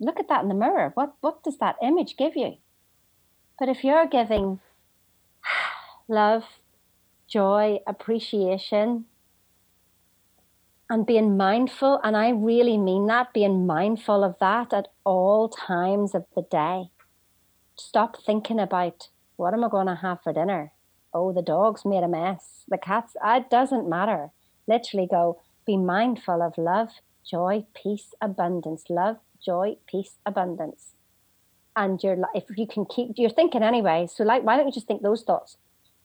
[0.00, 0.92] look at that in the mirror.
[0.94, 2.56] What what does that image give you?
[3.58, 4.60] But if you're giving
[6.08, 6.44] love,
[7.26, 9.06] joy, appreciation,
[10.90, 16.14] and being mindful, and I really mean that, being mindful of that at all times
[16.14, 16.90] of the day.
[17.76, 20.72] Stop thinking about what am I going to have for dinner?
[21.12, 22.64] Oh, the dog's made a mess.
[22.68, 24.30] The cat's, ah, it doesn't matter.
[24.66, 26.90] Literally go, be mindful of love,
[27.28, 28.84] joy, peace, abundance.
[28.88, 30.92] Love, joy, peace, abundance.
[31.76, 34.06] And you're, if you can keep, you're thinking anyway.
[34.12, 35.56] So, like, why don't you just think those thoughts?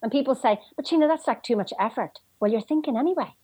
[0.01, 2.19] And people say, but Sheena, that's like too much effort.
[2.39, 3.35] Well, you're thinking anyway.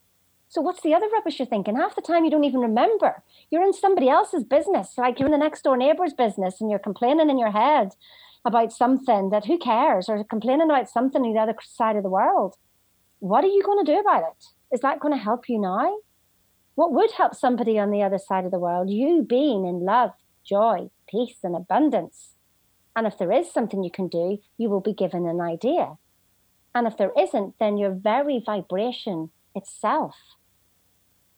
[0.47, 1.75] So what's the other rubbish you're thinking?
[1.75, 3.23] Half the time you don't even remember.
[3.49, 6.79] You're in somebody else's business, like you're in the next door neighbor's business and you're
[6.79, 7.95] complaining in your head
[8.45, 12.09] about something that who cares or complaining about something on the other side of the
[12.09, 12.55] world.
[13.19, 14.45] What are you going to do about it?
[14.71, 15.97] Is that going to help you now?
[16.75, 18.89] What would help somebody on the other side of the world?
[18.89, 20.11] You being in love,
[20.47, 22.33] joy, peace, and abundance.
[22.95, 25.97] And if there is something you can do, you will be given an idea.
[26.75, 30.15] And if there isn't, then your very vibration itself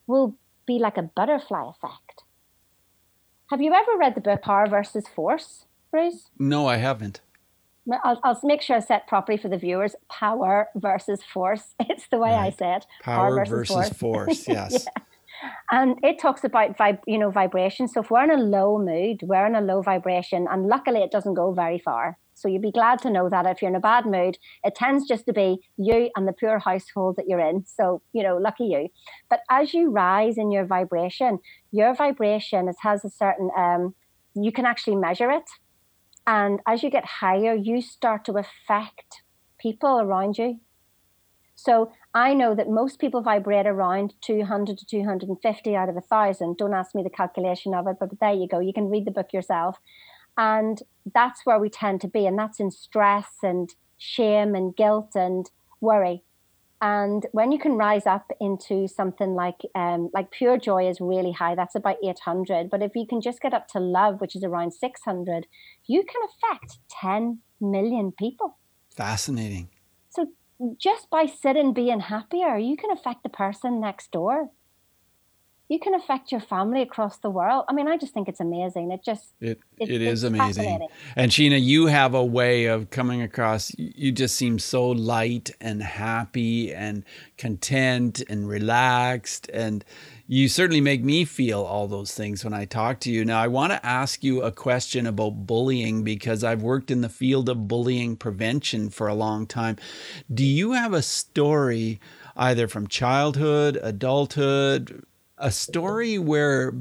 [0.07, 2.23] will be like a butterfly effect.
[3.51, 6.31] Have you ever read the book Power versus Force, Bruce?
[6.39, 7.21] No, I haven't.
[8.03, 9.95] I'll, I'll make sure I set properly for the viewers.
[10.09, 11.75] Power versus force.
[11.79, 12.47] It's the way right.
[12.47, 12.85] I say it.
[13.01, 14.27] Power, Power versus, versus, force.
[14.45, 14.85] force yes.
[14.85, 15.01] yeah.
[15.71, 17.87] And it talks about vib- you know vibration.
[17.87, 21.11] So if we're in a low mood, we're in a low vibration, and luckily it
[21.11, 22.17] doesn't go very far.
[22.37, 25.07] So you'd be glad to know that if you're in a bad mood, it tends
[25.07, 27.65] just to be you and the poor household that you're in.
[27.65, 28.89] So, you know, lucky you.
[29.29, 31.39] But as you rise in your vibration,
[31.71, 33.95] your vibration it has a certain um,
[34.35, 35.49] you can actually measure it.
[36.27, 39.23] And as you get higher, you start to affect
[39.59, 40.59] people around you.
[41.55, 46.57] So I know that most people vibrate around 200 to 250 out of a thousand.
[46.57, 48.59] Don't ask me the calculation of it, but there you go.
[48.59, 49.77] You can read the book yourself.
[50.37, 50.79] And
[51.13, 52.25] that's where we tend to be.
[52.25, 55.49] And that's in stress and shame and guilt and
[55.81, 56.23] worry.
[56.79, 61.31] And when you can rise up into something like um, like pure joy is really
[61.31, 61.55] high.
[61.55, 62.69] That's about 800.
[62.69, 65.47] But if you can just get up to love, which is around 600,
[65.87, 68.57] you can affect 10 million people.
[68.95, 69.69] Fascinating.
[70.09, 70.27] So
[70.79, 74.51] just by sitting being happier, you can affect the person next door
[75.69, 77.65] you can affect your family across the world.
[77.67, 78.91] I mean, I just think it's amazing.
[78.91, 80.87] It just it it, it is amazing.
[81.15, 83.73] And Sheena, you have a way of coming across.
[83.77, 87.03] You just seem so light and happy and
[87.37, 89.83] content and relaxed, and
[90.25, 93.25] you certainly make me feel all those things when I talk to you.
[93.25, 97.09] Now, I want to ask you a question about bullying because I've worked in the
[97.09, 99.75] field of bullying prevention for a long time.
[100.33, 101.99] Do you have a story?
[102.39, 105.03] Either from childhood, adulthood,
[105.37, 106.73] a story where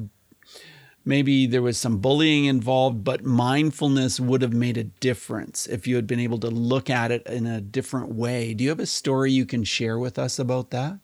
[1.05, 5.97] maybe there was some bullying involved, but mindfulness would have made a difference if you
[5.97, 8.53] had been able to look at it in a different way.
[8.53, 10.99] Do you have a story you can share with us about that?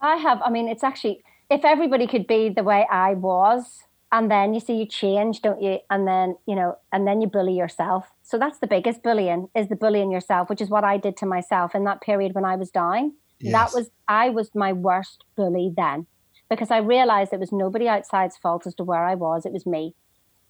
[0.00, 0.42] I have.
[0.42, 4.60] I mean, it's actually, if everybody could be the way I was, and then you
[4.60, 5.78] see you change, don't you?
[5.88, 8.10] And then, you know, and then you bully yourself.
[8.22, 11.26] So that's the biggest bullying is the bullying yourself, which is what I did to
[11.26, 13.14] myself in that period when I was dying.
[13.38, 13.52] Yes.
[13.52, 16.06] That was, I was my worst bully then
[16.52, 19.46] because I realized it was nobody outside's fault as to where I was.
[19.46, 19.94] It was me.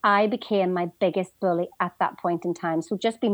[0.03, 2.81] I became my biggest bully at that point in time.
[2.81, 3.29] So just be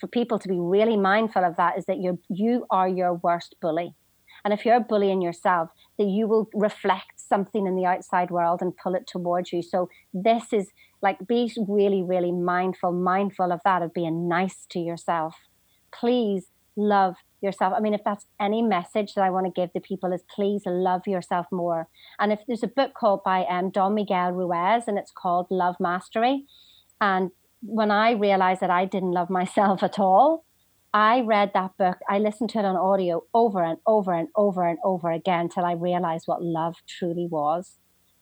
[0.00, 3.56] for people to be really mindful of that is that you you are your worst
[3.60, 3.94] bully.
[4.42, 8.74] And if you're bullying yourself, that you will reflect something in the outside world and
[8.74, 9.62] pull it towards you.
[9.62, 10.70] So this is
[11.02, 15.34] like be really, really mindful, mindful of that, of being nice to yourself.
[15.92, 17.74] Please love yourself.
[17.76, 20.62] I mean, if that's any message that I want to give to people is please
[20.66, 21.88] love yourself more.
[22.18, 25.76] And if there's a book called by um, Don Miguel Ruiz and it's called Love
[25.78, 26.46] Mastery.
[27.00, 27.30] And
[27.60, 30.44] when I realized that I didn't love myself at all,
[30.92, 31.98] I read that book.
[32.08, 35.64] I listened to it on audio over and over and over and over again till
[35.64, 37.78] I realized what love truly was.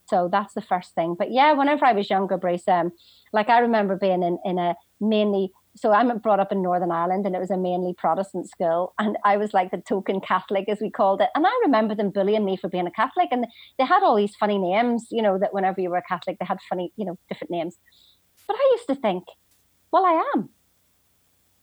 [0.09, 1.15] So that's the first thing.
[1.19, 2.93] But yeah, whenever I was younger, Bruce, um,
[3.33, 7.25] like I remember being in, in a mainly so I'm brought up in Northern Ireland
[7.25, 8.93] and it was a mainly Protestant school.
[8.99, 11.31] And I was like the token Catholic, as we called it.
[11.35, 13.29] And I remember them bullying me for being a Catholic.
[13.31, 13.47] And
[13.79, 16.45] they had all these funny names, you know, that whenever you were a Catholic, they
[16.45, 17.79] had funny, you know, different names.
[18.47, 19.25] But I used to think,
[19.93, 20.51] well, I am.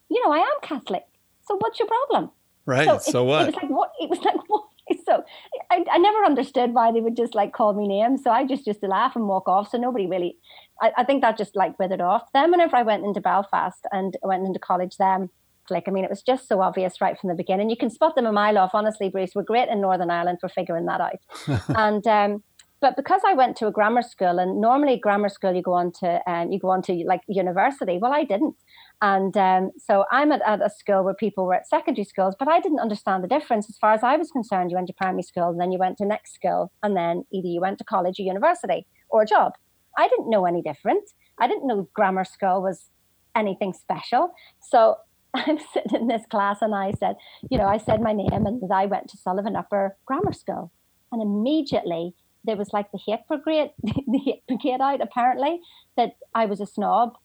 [0.09, 1.05] You know, I am Catholic.
[1.47, 2.31] So what's your problem?
[2.65, 2.85] Right.
[2.85, 3.41] So, so it, what?
[3.41, 3.91] It was like, what?
[3.99, 4.63] It was like, what?
[5.05, 5.23] So
[5.71, 8.23] I, I never understood why they would just like call me names.
[8.23, 9.69] So I just used to laugh and walk off.
[9.69, 10.37] So nobody really
[10.81, 12.23] I, I think that just like withered off.
[12.33, 15.29] Then whenever I went into Belfast and went into college then,
[15.69, 17.69] like I mean it was just so obvious right from the beginning.
[17.69, 19.31] You can spot them a mile off, honestly, Bruce.
[19.35, 21.59] We're great in Northern Ireland for figuring that out.
[21.75, 22.43] and um
[22.81, 25.91] but because I went to a grammar school, and normally grammar school you go on
[25.99, 27.97] to um, you go on to like university.
[27.97, 28.55] Well, I didn't,
[29.01, 32.47] and um, so I'm at, at, a school where people were at secondary schools, but
[32.47, 34.71] I didn't understand the difference as far as I was concerned.
[34.71, 37.47] You went to primary school, and then you went to next school, and then either
[37.47, 39.53] you went to college or university or a job.
[39.97, 41.09] I didn't know any different.
[41.39, 42.89] I didn't know grammar school was
[43.35, 44.33] anything special.
[44.61, 44.97] So
[45.33, 47.15] I'm sitting in this class and I said,
[47.49, 50.71] you know, I said my name and that I went to Sullivan Upper Grammar School.
[51.11, 55.61] And immediately there was like the hate brigade, the hate brigade out apparently
[55.97, 57.17] that I was a snob.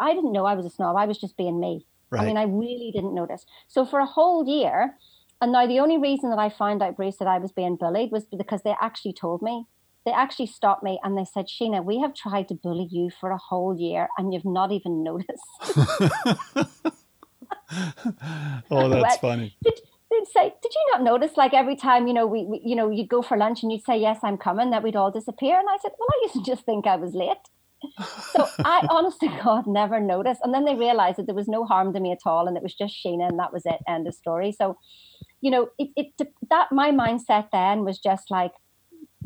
[0.00, 0.96] I didn't know I was a snob.
[0.96, 1.86] I was just being me.
[2.10, 2.22] Right.
[2.22, 3.44] I mean, I really didn't notice.
[3.68, 4.96] So for a whole year,
[5.40, 8.10] and now the only reason that I found out, Bruce, that I was being bullied
[8.10, 9.66] was because they actually told me
[10.04, 13.30] they actually stopped me and they said, Sheena, we have tried to bully you for
[13.30, 15.42] a whole year and you've not even noticed.
[18.70, 19.56] oh, that's funny.
[19.64, 21.36] Did, they'd say, "Did you not notice?
[21.36, 23.84] Like every time, you know, we, we, you know, you'd go for lunch and you'd
[23.84, 25.58] say, "Yes, I'm coming," that we'd all disappear.
[25.58, 27.36] And I said, "Well, I used to just think I was late."
[28.32, 30.40] so I, honestly, God, never noticed.
[30.42, 32.62] And then they realized that there was no harm to me at all, and it
[32.62, 33.80] was just Sheena, and that was it.
[33.88, 34.52] End of story.
[34.52, 34.78] So,
[35.40, 38.52] you know, it, it that my mindset then was just like,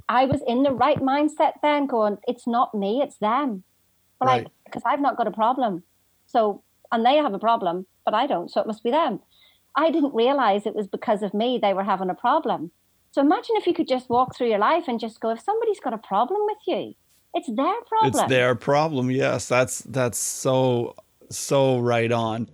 [0.09, 3.65] I was in the right mindset then, going, it's not me, it's them.
[4.19, 4.43] But right.
[4.45, 5.83] like, because I've not got a problem.
[6.27, 8.51] So, and they have a problem, but I don't.
[8.51, 9.21] So it must be them.
[9.77, 12.71] I didn't realize it was because of me they were having a problem.
[13.13, 15.81] So imagine if you could just walk through your life and just go, if somebody's
[15.81, 16.95] got a problem with you,
[17.35, 18.25] it's their problem.
[18.25, 19.11] It's their problem.
[19.11, 20.95] Yes, that's that's so
[21.31, 22.49] so right on.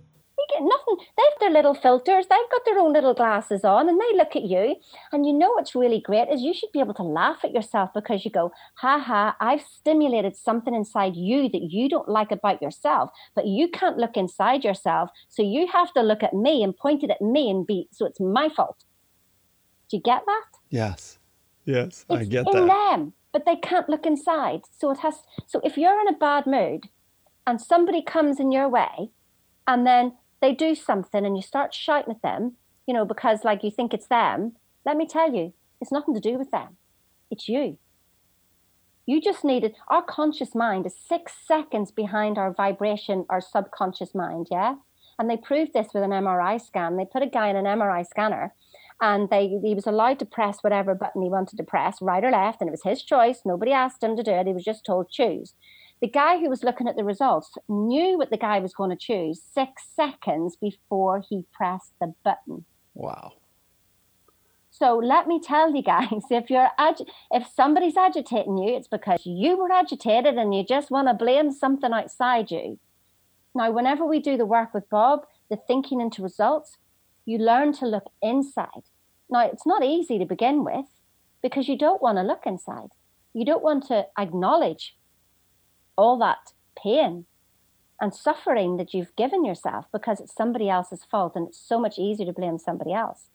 [0.55, 1.05] You get nothing.
[1.17, 2.27] They've their little filters.
[2.27, 4.75] They've got their own little glasses on, and they look at you.
[5.11, 7.91] And you know what's really great is you should be able to laugh at yourself
[7.93, 9.35] because you go, "Ha ha!
[9.39, 14.17] I've stimulated something inside you that you don't like about yourself, but you can't look
[14.17, 17.67] inside yourself, so you have to look at me and point it at me and
[17.67, 18.85] be so it's my fault."
[19.89, 20.45] Do you get that?
[20.69, 21.19] Yes.
[21.65, 22.91] Yes, it's I get in that.
[22.91, 24.61] them, but they can't look inside.
[24.77, 25.23] So it has.
[25.47, 26.89] So if you're in a bad mood,
[27.47, 29.09] and somebody comes in your way,
[29.67, 32.53] and then they do something, and you start shouting at them,
[32.87, 34.53] you know, because like you think it's them.
[34.85, 36.77] Let me tell you, it's nothing to do with them.
[37.31, 37.77] It's you.
[39.05, 44.47] You just needed our conscious mind is six seconds behind our vibration, our subconscious mind,
[44.51, 44.75] yeah?
[45.19, 46.97] And they proved this with an MRI scan.
[46.97, 48.53] They put a guy in an MRI scanner
[49.01, 52.31] and they he was allowed to press whatever button he wanted to press, right or
[52.31, 53.41] left, and it was his choice.
[53.45, 54.47] Nobody asked him to do it.
[54.47, 55.53] He was just told choose.
[56.01, 58.97] The guy who was looking at the results knew what the guy was going to
[58.97, 62.65] choose six seconds before he pressed the button.
[62.93, 63.33] Wow.
[64.77, 69.21] So let me tell you guys, if you're ag- if somebody's agitating you, it's because
[69.25, 72.77] you were agitated and you just want to blame something outside you.
[73.53, 76.77] Now, whenever we do the work with Bob, the thinking into results,
[77.25, 78.89] you learn to look inside.
[79.29, 80.87] Now, it's not easy to begin with
[81.41, 82.89] because you don't want to look inside.
[83.33, 84.95] You don't want to acknowledge
[85.97, 87.25] all that pain
[87.99, 91.97] and suffering that you've given yourself because it's somebody else's fault and it's so much
[91.97, 93.29] easier to blame somebody else.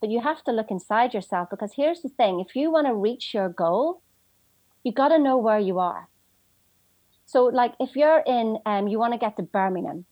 [0.00, 2.94] But you have to look inside yourself because here's the thing if you want to
[2.94, 4.02] reach your goal,
[4.82, 6.08] you got to know where you are.
[7.26, 10.04] So, like if you're in, um, you want to get to Birmingham,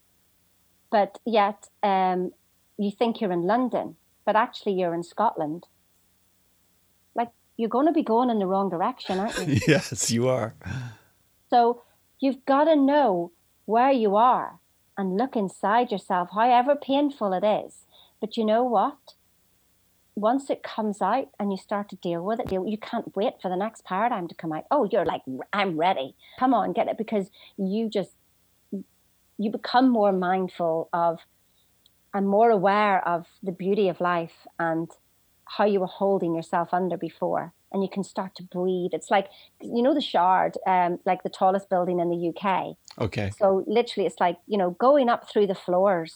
[0.91, 2.33] but yet um,
[2.79, 5.67] you think you're in London, but actually you're in Scotland.
[7.15, 9.61] Like you're going to be going in the wrong direction, aren't you?
[9.69, 10.55] yes, you are.
[11.51, 11.83] So
[12.23, 13.33] you've got to know
[13.67, 14.61] where you are
[14.97, 17.85] and look inside yourself, however painful it is.
[18.21, 19.15] But you know what?
[20.15, 23.49] Once it comes out and you start to deal with it, you can't wait for
[23.49, 24.65] the next paradigm to come out.
[24.71, 26.15] Oh, you're like, I'm ready.
[26.39, 28.13] Come on, get it because you just
[29.39, 31.19] you become more mindful of
[32.15, 34.91] and more aware of the beauty of life and
[35.47, 39.29] how you were holding yourself under before and you can start to breathe it's like
[39.61, 43.31] you know the shard um, like the tallest building in the uk Okay.
[43.39, 46.15] so literally it's like you know going up through the floors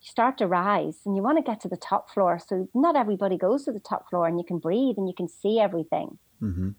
[0.00, 2.40] you start to rise and you want to get to the top floor.
[2.44, 5.28] So not everybody goes to the top floor and you can breathe and you can
[5.28, 6.18] see everything.
[6.40, 6.70] Hmm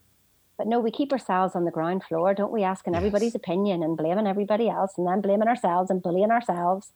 [0.58, 2.64] but no we keep ourselves on the ground floor don't we?
[2.64, 3.00] Asking Yes.
[3.00, 6.92] everybody's opinion and blaming everybody else and then blaming ourselves and bullying ourselves.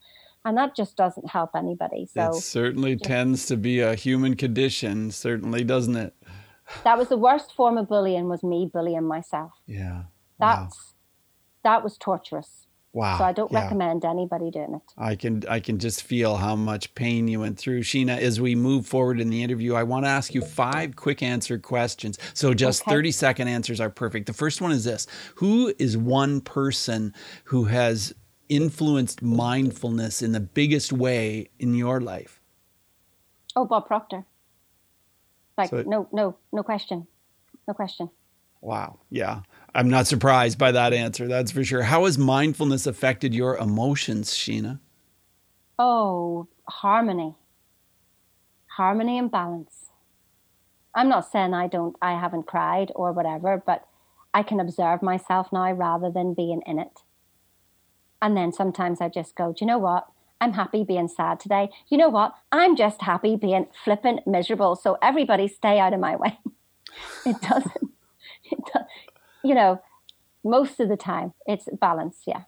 [0.45, 2.07] And that just doesn't help anybody.
[2.13, 6.13] So it certainly tends to be a human condition, certainly, doesn't it?
[6.83, 10.03] That was the worst form of bullying was me bullying myself Yeah.
[10.39, 10.93] that's
[11.63, 13.17] that was torturous Wow.
[13.17, 13.61] so i don't Yeah.
[13.63, 17.57] recommend anybody doing it I can I can just feel how much pain you went
[17.59, 17.81] through.
[17.83, 21.21] Sheena, as we move forward in the interview, I want to ask you five quick
[21.21, 22.17] answer questions.
[22.33, 22.91] So just Okay.
[22.91, 24.25] 30 second answers are perfect.
[24.25, 25.05] The first one is this.
[25.35, 27.13] Who is one person
[27.43, 28.15] who has
[28.49, 32.41] influenced mindfulness in the biggest way in your life?
[33.55, 34.25] oh bob proctor
[35.57, 37.07] like So- no no no question
[37.67, 38.09] no question
[38.59, 38.97] Wow.
[39.11, 39.41] Yeah.
[39.75, 41.27] I'm not surprised by that answer.
[41.27, 41.83] That's for sure.
[41.83, 44.79] How has mindfulness affected your emotions, Sheena?
[45.79, 47.35] oh harmony
[48.77, 49.91] harmony and balance
[50.95, 53.85] i'm not saying i don't i haven't cried or whatever but
[54.33, 57.01] i can observe myself now rather than being in it
[58.21, 60.07] and then sometimes i just go do you know what
[60.41, 64.97] i'm happy being sad today you know what i'm just happy being flippant miserable so
[65.01, 66.37] everybody stay out of my way
[67.25, 67.91] it doesn't
[68.43, 68.83] it does,
[69.43, 69.81] you know
[70.43, 72.43] most of the time it's balance yeah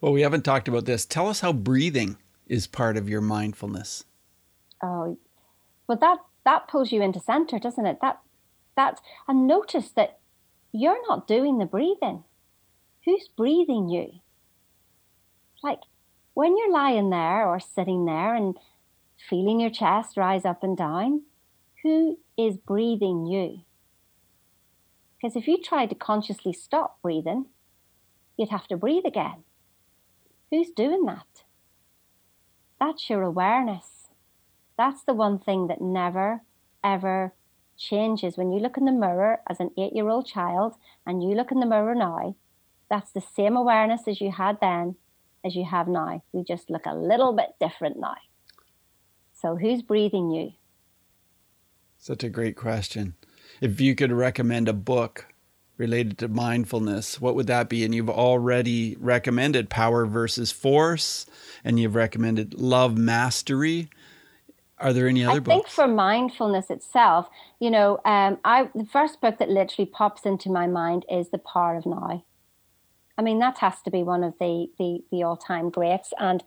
[0.00, 1.06] Well, we haven't talked about this.
[1.06, 2.16] Tell us how breathing
[2.46, 4.04] is part of your mindfulness.
[4.82, 5.18] Oh,
[5.86, 7.98] well, that that pulls you into center, doesn't it?
[8.00, 8.20] That
[8.76, 10.18] that and notice that
[10.72, 12.24] you're not doing the breathing.
[13.04, 14.20] Who's breathing you?
[15.62, 15.80] Like
[16.36, 18.58] when you're lying there or sitting there and
[19.30, 21.22] feeling your chest rise up and down,
[21.82, 23.62] who is breathing you?
[25.16, 27.46] Because if you tried to consciously stop breathing,
[28.36, 29.44] you'd have to breathe again.
[30.50, 31.44] Who's doing that?
[32.78, 34.08] That's your awareness.
[34.76, 36.42] That's the one thing that never,
[36.84, 37.32] ever
[37.78, 38.36] changes.
[38.36, 40.74] When you look in the mirror as an eight year old child
[41.06, 42.36] and you look in the mirror now,
[42.90, 44.96] that's the same awareness as you had then
[45.46, 46.22] as you have now.
[46.32, 48.16] We just look a little bit different now.
[49.32, 50.52] So, who's breathing you?
[51.98, 53.14] Such a great question.
[53.60, 55.26] If you could recommend a book
[55.78, 57.84] related to mindfulness, what would that be?
[57.84, 61.26] And you've already recommended power versus force,
[61.64, 63.88] and you've recommended love mastery.
[64.78, 65.54] Are there any other I books?
[65.54, 67.28] think for mindfulness itself,
[67.60, 71.38] you know, um, I the first book that literally pops into my mind is The
[71.38, 72.24] Power of Now.
[73.18, 76.12] I mean, that has to be one of the the, the all time greats.
[76.18, 76.42] And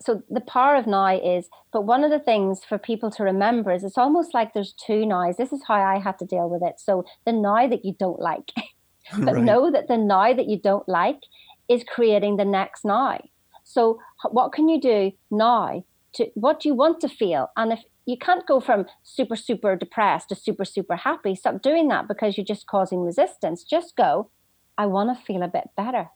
[0.00, 3.72] so the power of now is, but one of the things for people to remember
[3.72, 5.36] is it's almost like there's two nows.
[5.36, 6.78] This is how I had to deal with it.
[6.78, 8.52] So the now that you don't like,
[9.18, 9.42] but right.
[9.42, 11.20] know that the now that you don't like
[11.68, 13.20] is creating the next now.
[13.64, 14.00] So
[14.30, 15.84] what can you do now
[16.14, 17.50] to what do you want to feel?
[17.56, 21.88] And if you can't go from super, super depressed to super, super happy, stop doing
[21.88, 23.64] that because you're just causing resistance.
[23.64, 24.30] Just go,
[24.78, 26.10] I want to feel a bit better.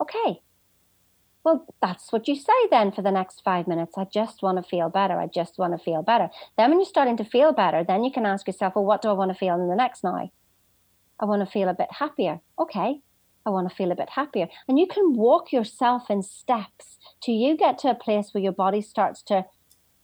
[0.00, 0.40] Okay.
[1.44, 3.98] Well, that's what you say then for the next five minutes.
[3.98, 5.20] I just want to feel better.
[5.20, 6.30] I just want to feel better.
[6.56, 9.08] Then, when you're starting to feel better, then you can ask yourself, well, what do
[9.08, 10.30] I want to feel in the next now?
[11.20, 12.40] I want to feel a bit happier.
[12.58, 13.00] Okay.
[13.46, 14.48] I want to feel a bit happier.
[14.66, 18.52] And you can walk yourself in steps till you get to a place where your
[18.52, 19.44] body starts to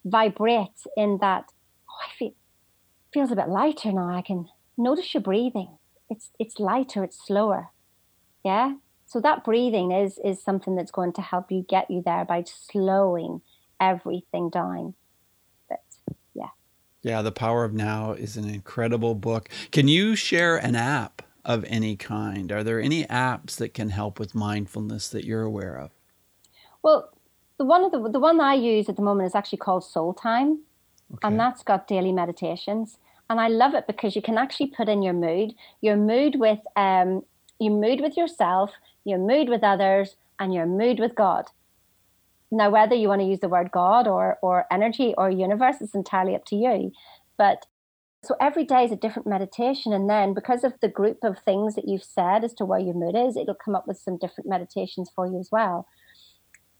[0.04, 1.44] vibrate in that,
[1.88, 2.34] oh, I feel
[3.12, 4.14] feels a bit lighter now.
[4.14, 4.46] I can
[4.76, 5.76] notice your breathing.
[6.10, 7.70] It's it's lighter, it's slower.
[8.44, 8.74] Yeah.
[9.06, 12.44] So that breathing is is something that's going to help you get you there by
[12.46, 13.40] slowing
[13.80, 14.94] everything down.
[15.68, 15.80] But
[16.34, 16.50] yeah.
[17.02, 19.48] Yeah, The Power of Now is an incredible book.
[19.70, 22.52] Can you share an app of any kind?
[22.52, 25.90] Are there any apps that can help with mindfulness that you're aware of?
[26.82, 27.10] Well,
[27.58, 30.14] the one of the the one I use at the moment is actually called Soul
[30.14, 30.60] Time,
[31.12, 31.28] okay.
[31.28, 32.98] and that's got daily meditations.
[33.30, 36.58] And I love it because you can actually put in your mood, your mood with
[36.74, 37.22] um,
[37.60, 38.72] your mood with yourself,
[39.04, 41.44] your mood with others, and your mood with God.
[42.50, 45.94] Now, whether you want to use the word God or or energy or universe, it's
[45.94, 46.90] entirely up to you.
[47.38, 47.66] But
[48.24, 49.92] so every day is a different meditation.
[49.92, 52.94] And then because of the group of things that you've said as to where your
[52.94, 55.86] mood is, it'll come up with some different meditations for you as well.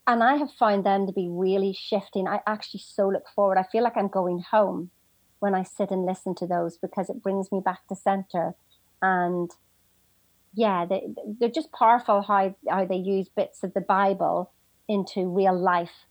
[0.05, 2.27] And I have found them to be really shifting.
[2.27, 3.57] I actually so look forward.
[3.57, 4.91] I feel like I'm going home
[5.41, 8.55] when I sit and listen to those because it brings me back to center.
[9.03, 9.51] And
[10.55, 11.03] yeah, they,
[11.39, 14.53] they're just powerful how, how they use bits of the Bible
[14.89, 16.07] into real life.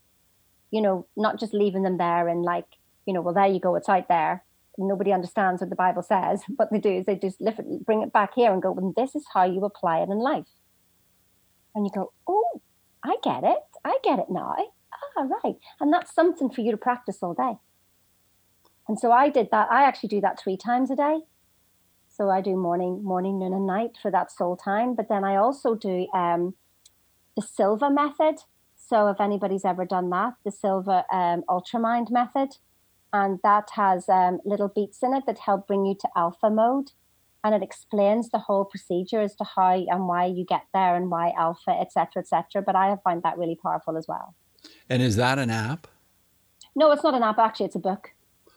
[0.71, 2.65] You know, not just leaving them there and like,
[3.05, 4.43] you know, well, there you go, it's out there
[4.79, 6.41] nobody understands what the Bible says.
[6.55, 8.93] What they do is they just lift it, bring it back here and go, well,
[8.95, 10.47] this is how you apply it in life.
[11.75, 12.61] And you go, oh,
[13.03, 13.59] I get it.
[13.85, 14.55] I get it now.
[15.17, 15.55] Ah, right.
[15.79, 17.57] And that's something for you to practice all day.
[18.89, 19.71] And so I did that.
[19.71, 21.19] I actually do that three times a day.
[22.09, 24.95] So I do morning, morning, noon, and night for that soul time.
[24.95, 26.55] But then I also do um,
[27.37, 28.39] the Silva method.
[28.75, 32.57] So if anybody's ever done that, the Silva um, Ultramind method
[33.13, 36.91] and that has um, little beats in it that help bring you to alpha mode
[37.43, 41.09] and it explains the whole procedure as to how and why you get there and
[41.09, 44.35] why alpha etc etc but i have found that really powerful as well
[44.89, 45.87] and is that an app
[46.75, 48.11] no it's not an app actually it's a book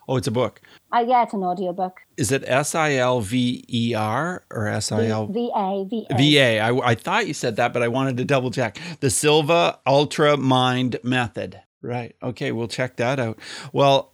[0.09, 0.61] oh it's a book.
[0.92, 6.90] Uh, yeah it's an audio book is it s-i-l-v-e-r or s-i-l v-a v-a v-a I,
[6.90, 8.78] I thought you said that but i wanted to double check.
[9.00, 11.61] The silva ultra mind method.
[11.80, 12.14] Right.
[12.22, 13.38] Okay we'll check that out.
[13.72, 14.12] Well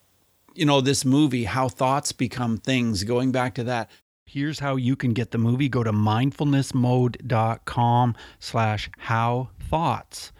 [0.59, 3.91] you know, this movie, How Thoughts Become Things, going back to that.
[4.25, 5.69] Here's how you can get the movie.
[5.69, 10.33] Go to mindfulnessmode.com slash how thoughts.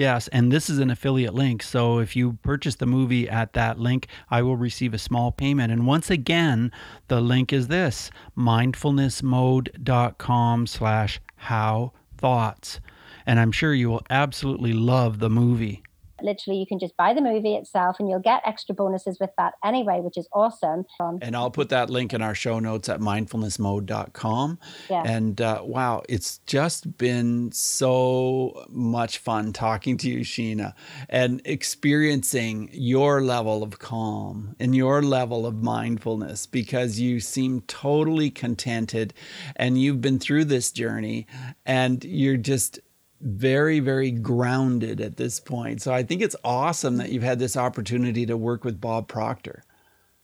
[0.00, 1.62] Yes, and this is an affiliate link.
[1.62, 5.70] So if you purchase the movie at that link, I will receive a small payment.
[5.70, 6.72] And once again,
[7.08, 12.80] the link is this mindfulnessmode.com slash how thoughts.
[13.26, 15.82] And I'm sure you will absolutely love the movie
[16.22, 19.54] literally you can just buy the movie itself and you'll get extra bonuses with that
[19.64, 20.84] anyway which is awesome
[21.22, 24.58] and i'll put that link in our show notes at mindfulnessmode.com
[24.88, 25.02] yeah.
[25.04, 30.72] and uh, wow it's just been so much fun talking to you sheena
[31.08, 38.30] and experiencing your level of calm and your level of mindfulness because you seem totally
[38.30, 39.14] contented
[39.56, 41.26] and you've been through this journey
[41.66, 42.78] and you're just
[43.20, 45.82] very, very grounded at this point.
[45.82, 49.64] So I think it's awesome that you've had this opportunity to work with Bob Proctor.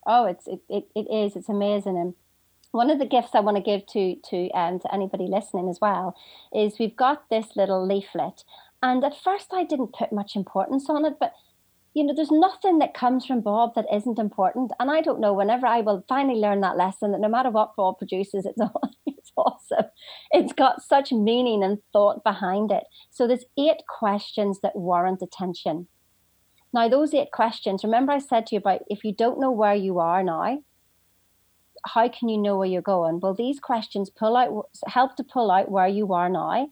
[0.07, 1.37] Oh, it's it, it, it is.
[1.37, 1.97] It's amazing.
[1.99, 2.15] And
[2.71, 5.81] one of the gifts I want to give to to um, to anybody listening as
[5.81, 6.17] well
[6.55, 8.45] is we've got this little leaflet.
[8.83, 11.33] And at first I didn't put much importance on it, but
[11.97, 14.71] you know, there's nothing that comes from Bob that isn't important.
[14.79, 17.75] And I don't know, whenever I will finally learn that lesson, that no matter what
[17.75, 19.87] Bob produces, it's, all, it's awesome.
[20.31, 22.85] It's got such meaning and thought behind it.
[23.11, 25.89] So there's eight questions that warrant attention.
[26.71, 29.75] Now, those eight questions, remember I said to you about if you don't know where
[29.75, 30.59] you are now,
[31.87, 33.21] how can you know where you're going?
[33.21, 36.69] Well, these questions pull out, help to pull out where you are now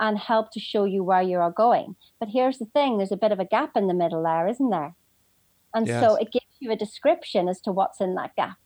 [0.00, 1.96] and help to show you where you are going.
[2.20, 4.70] But here's the thing there's a bit of a gap in the middle there, isn't
[4.70, 4.94] there?
[5.74, 6.02] And yes.
[6.02, 8.56] so it gives you a description as to what's in that gap.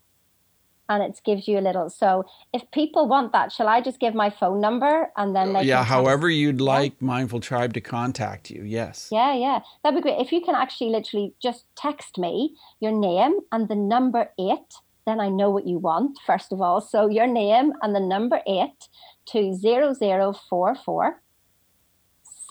[0.88, 1.88] And it gives you a little.
[1.88, 5.62] So if people want that, shall I just give my phone number and then they
[5.62, 7.06] Yeah, however you'd like yeah.
[7.06, 8.62] Mindful Tribe to contact you.
[8.62, 9.08] Yes.
[9.10, 9.60] Yeah, yeah.
[9.82, 10.20] That'd be great.
[10.20, 14.74] If you can actually literally just text me your name and the number eight,
[15.06, 16.80] then I know what you want, first of all.
[16.80, 18.88] So your name and the number eight
[19.26, 21.21] to 0044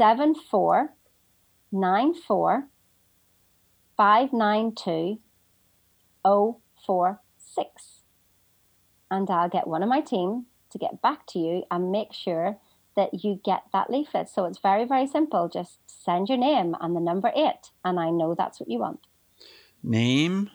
[0.02, 2.68] 7494
[3.96, 5.20] 592
[6.24, 8.02] 046.
[9.12, 12.58] And I'll get one of my team to get back to you and make sure
[12.96, 14.28] that you get that leaflet.
[14.28, 15.48] So it's very, very simple.
[15.48, 19.02] Just send your name and the number eight, and I know that's what you want.
[19.84, 20.50] Name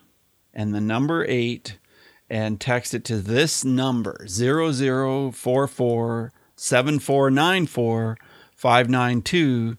[0.52, 1.78] and the number eight,
[2.28, 8.18] and text it to this number 0044 7494
[8.66, 9.76] 592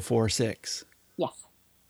[0.00, 0.84] 046.
[1.18, 1.44] Yes.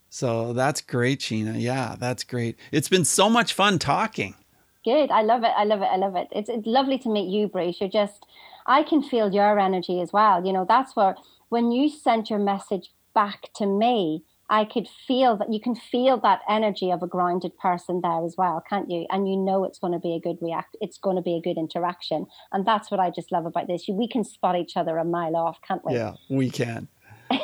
[0.09, 1.53] So that's great, Sheena.
[1.57, 2.57] Yeah, that's great.
[2.69, 4.35] It's been so much fun talking.
[4.83, 5.09] Good.
[5.09, 5.53] I love it.
[5.55, 5.85] I love it.
[5.85, 6.27] I love it.
[6.33, 7.79] It's, it's lovely to meet you, Bruce.
[7.79, 8.25] You're just,
[8.65, 10.45] I can feel your energy as well.
[10.45, 11.15] You know, that's where,
[11.47, 16.19] when you sent your message back to me, I could feel that you can feel
[16.21, 19.05] that energy of a grounded person there as well, can't you?
[19.09, 20.77] And you know it's going to be a good react.
[20.79, 23.85] It's going to be a good interaction, and that's what I just love about this.
[23.89, 25.93] We can spot each other a mile off, can't we?
[25.93, 26.87] Yeah, we can.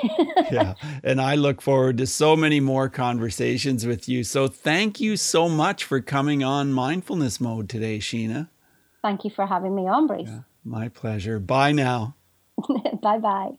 [0.52, 4.24] yeah, and I look forward to so many more conversations with you.
[4.24, 8.48] So thank you so much for coming on mindfulness mode today, Sheena.
[9.02, 10.30] Thank you for having me on, Bruce.
[10.30, 11.40] Yeah, my pleasure.
[11.40, 12.16] Bye now.
[13.02, 13.58] bye bye.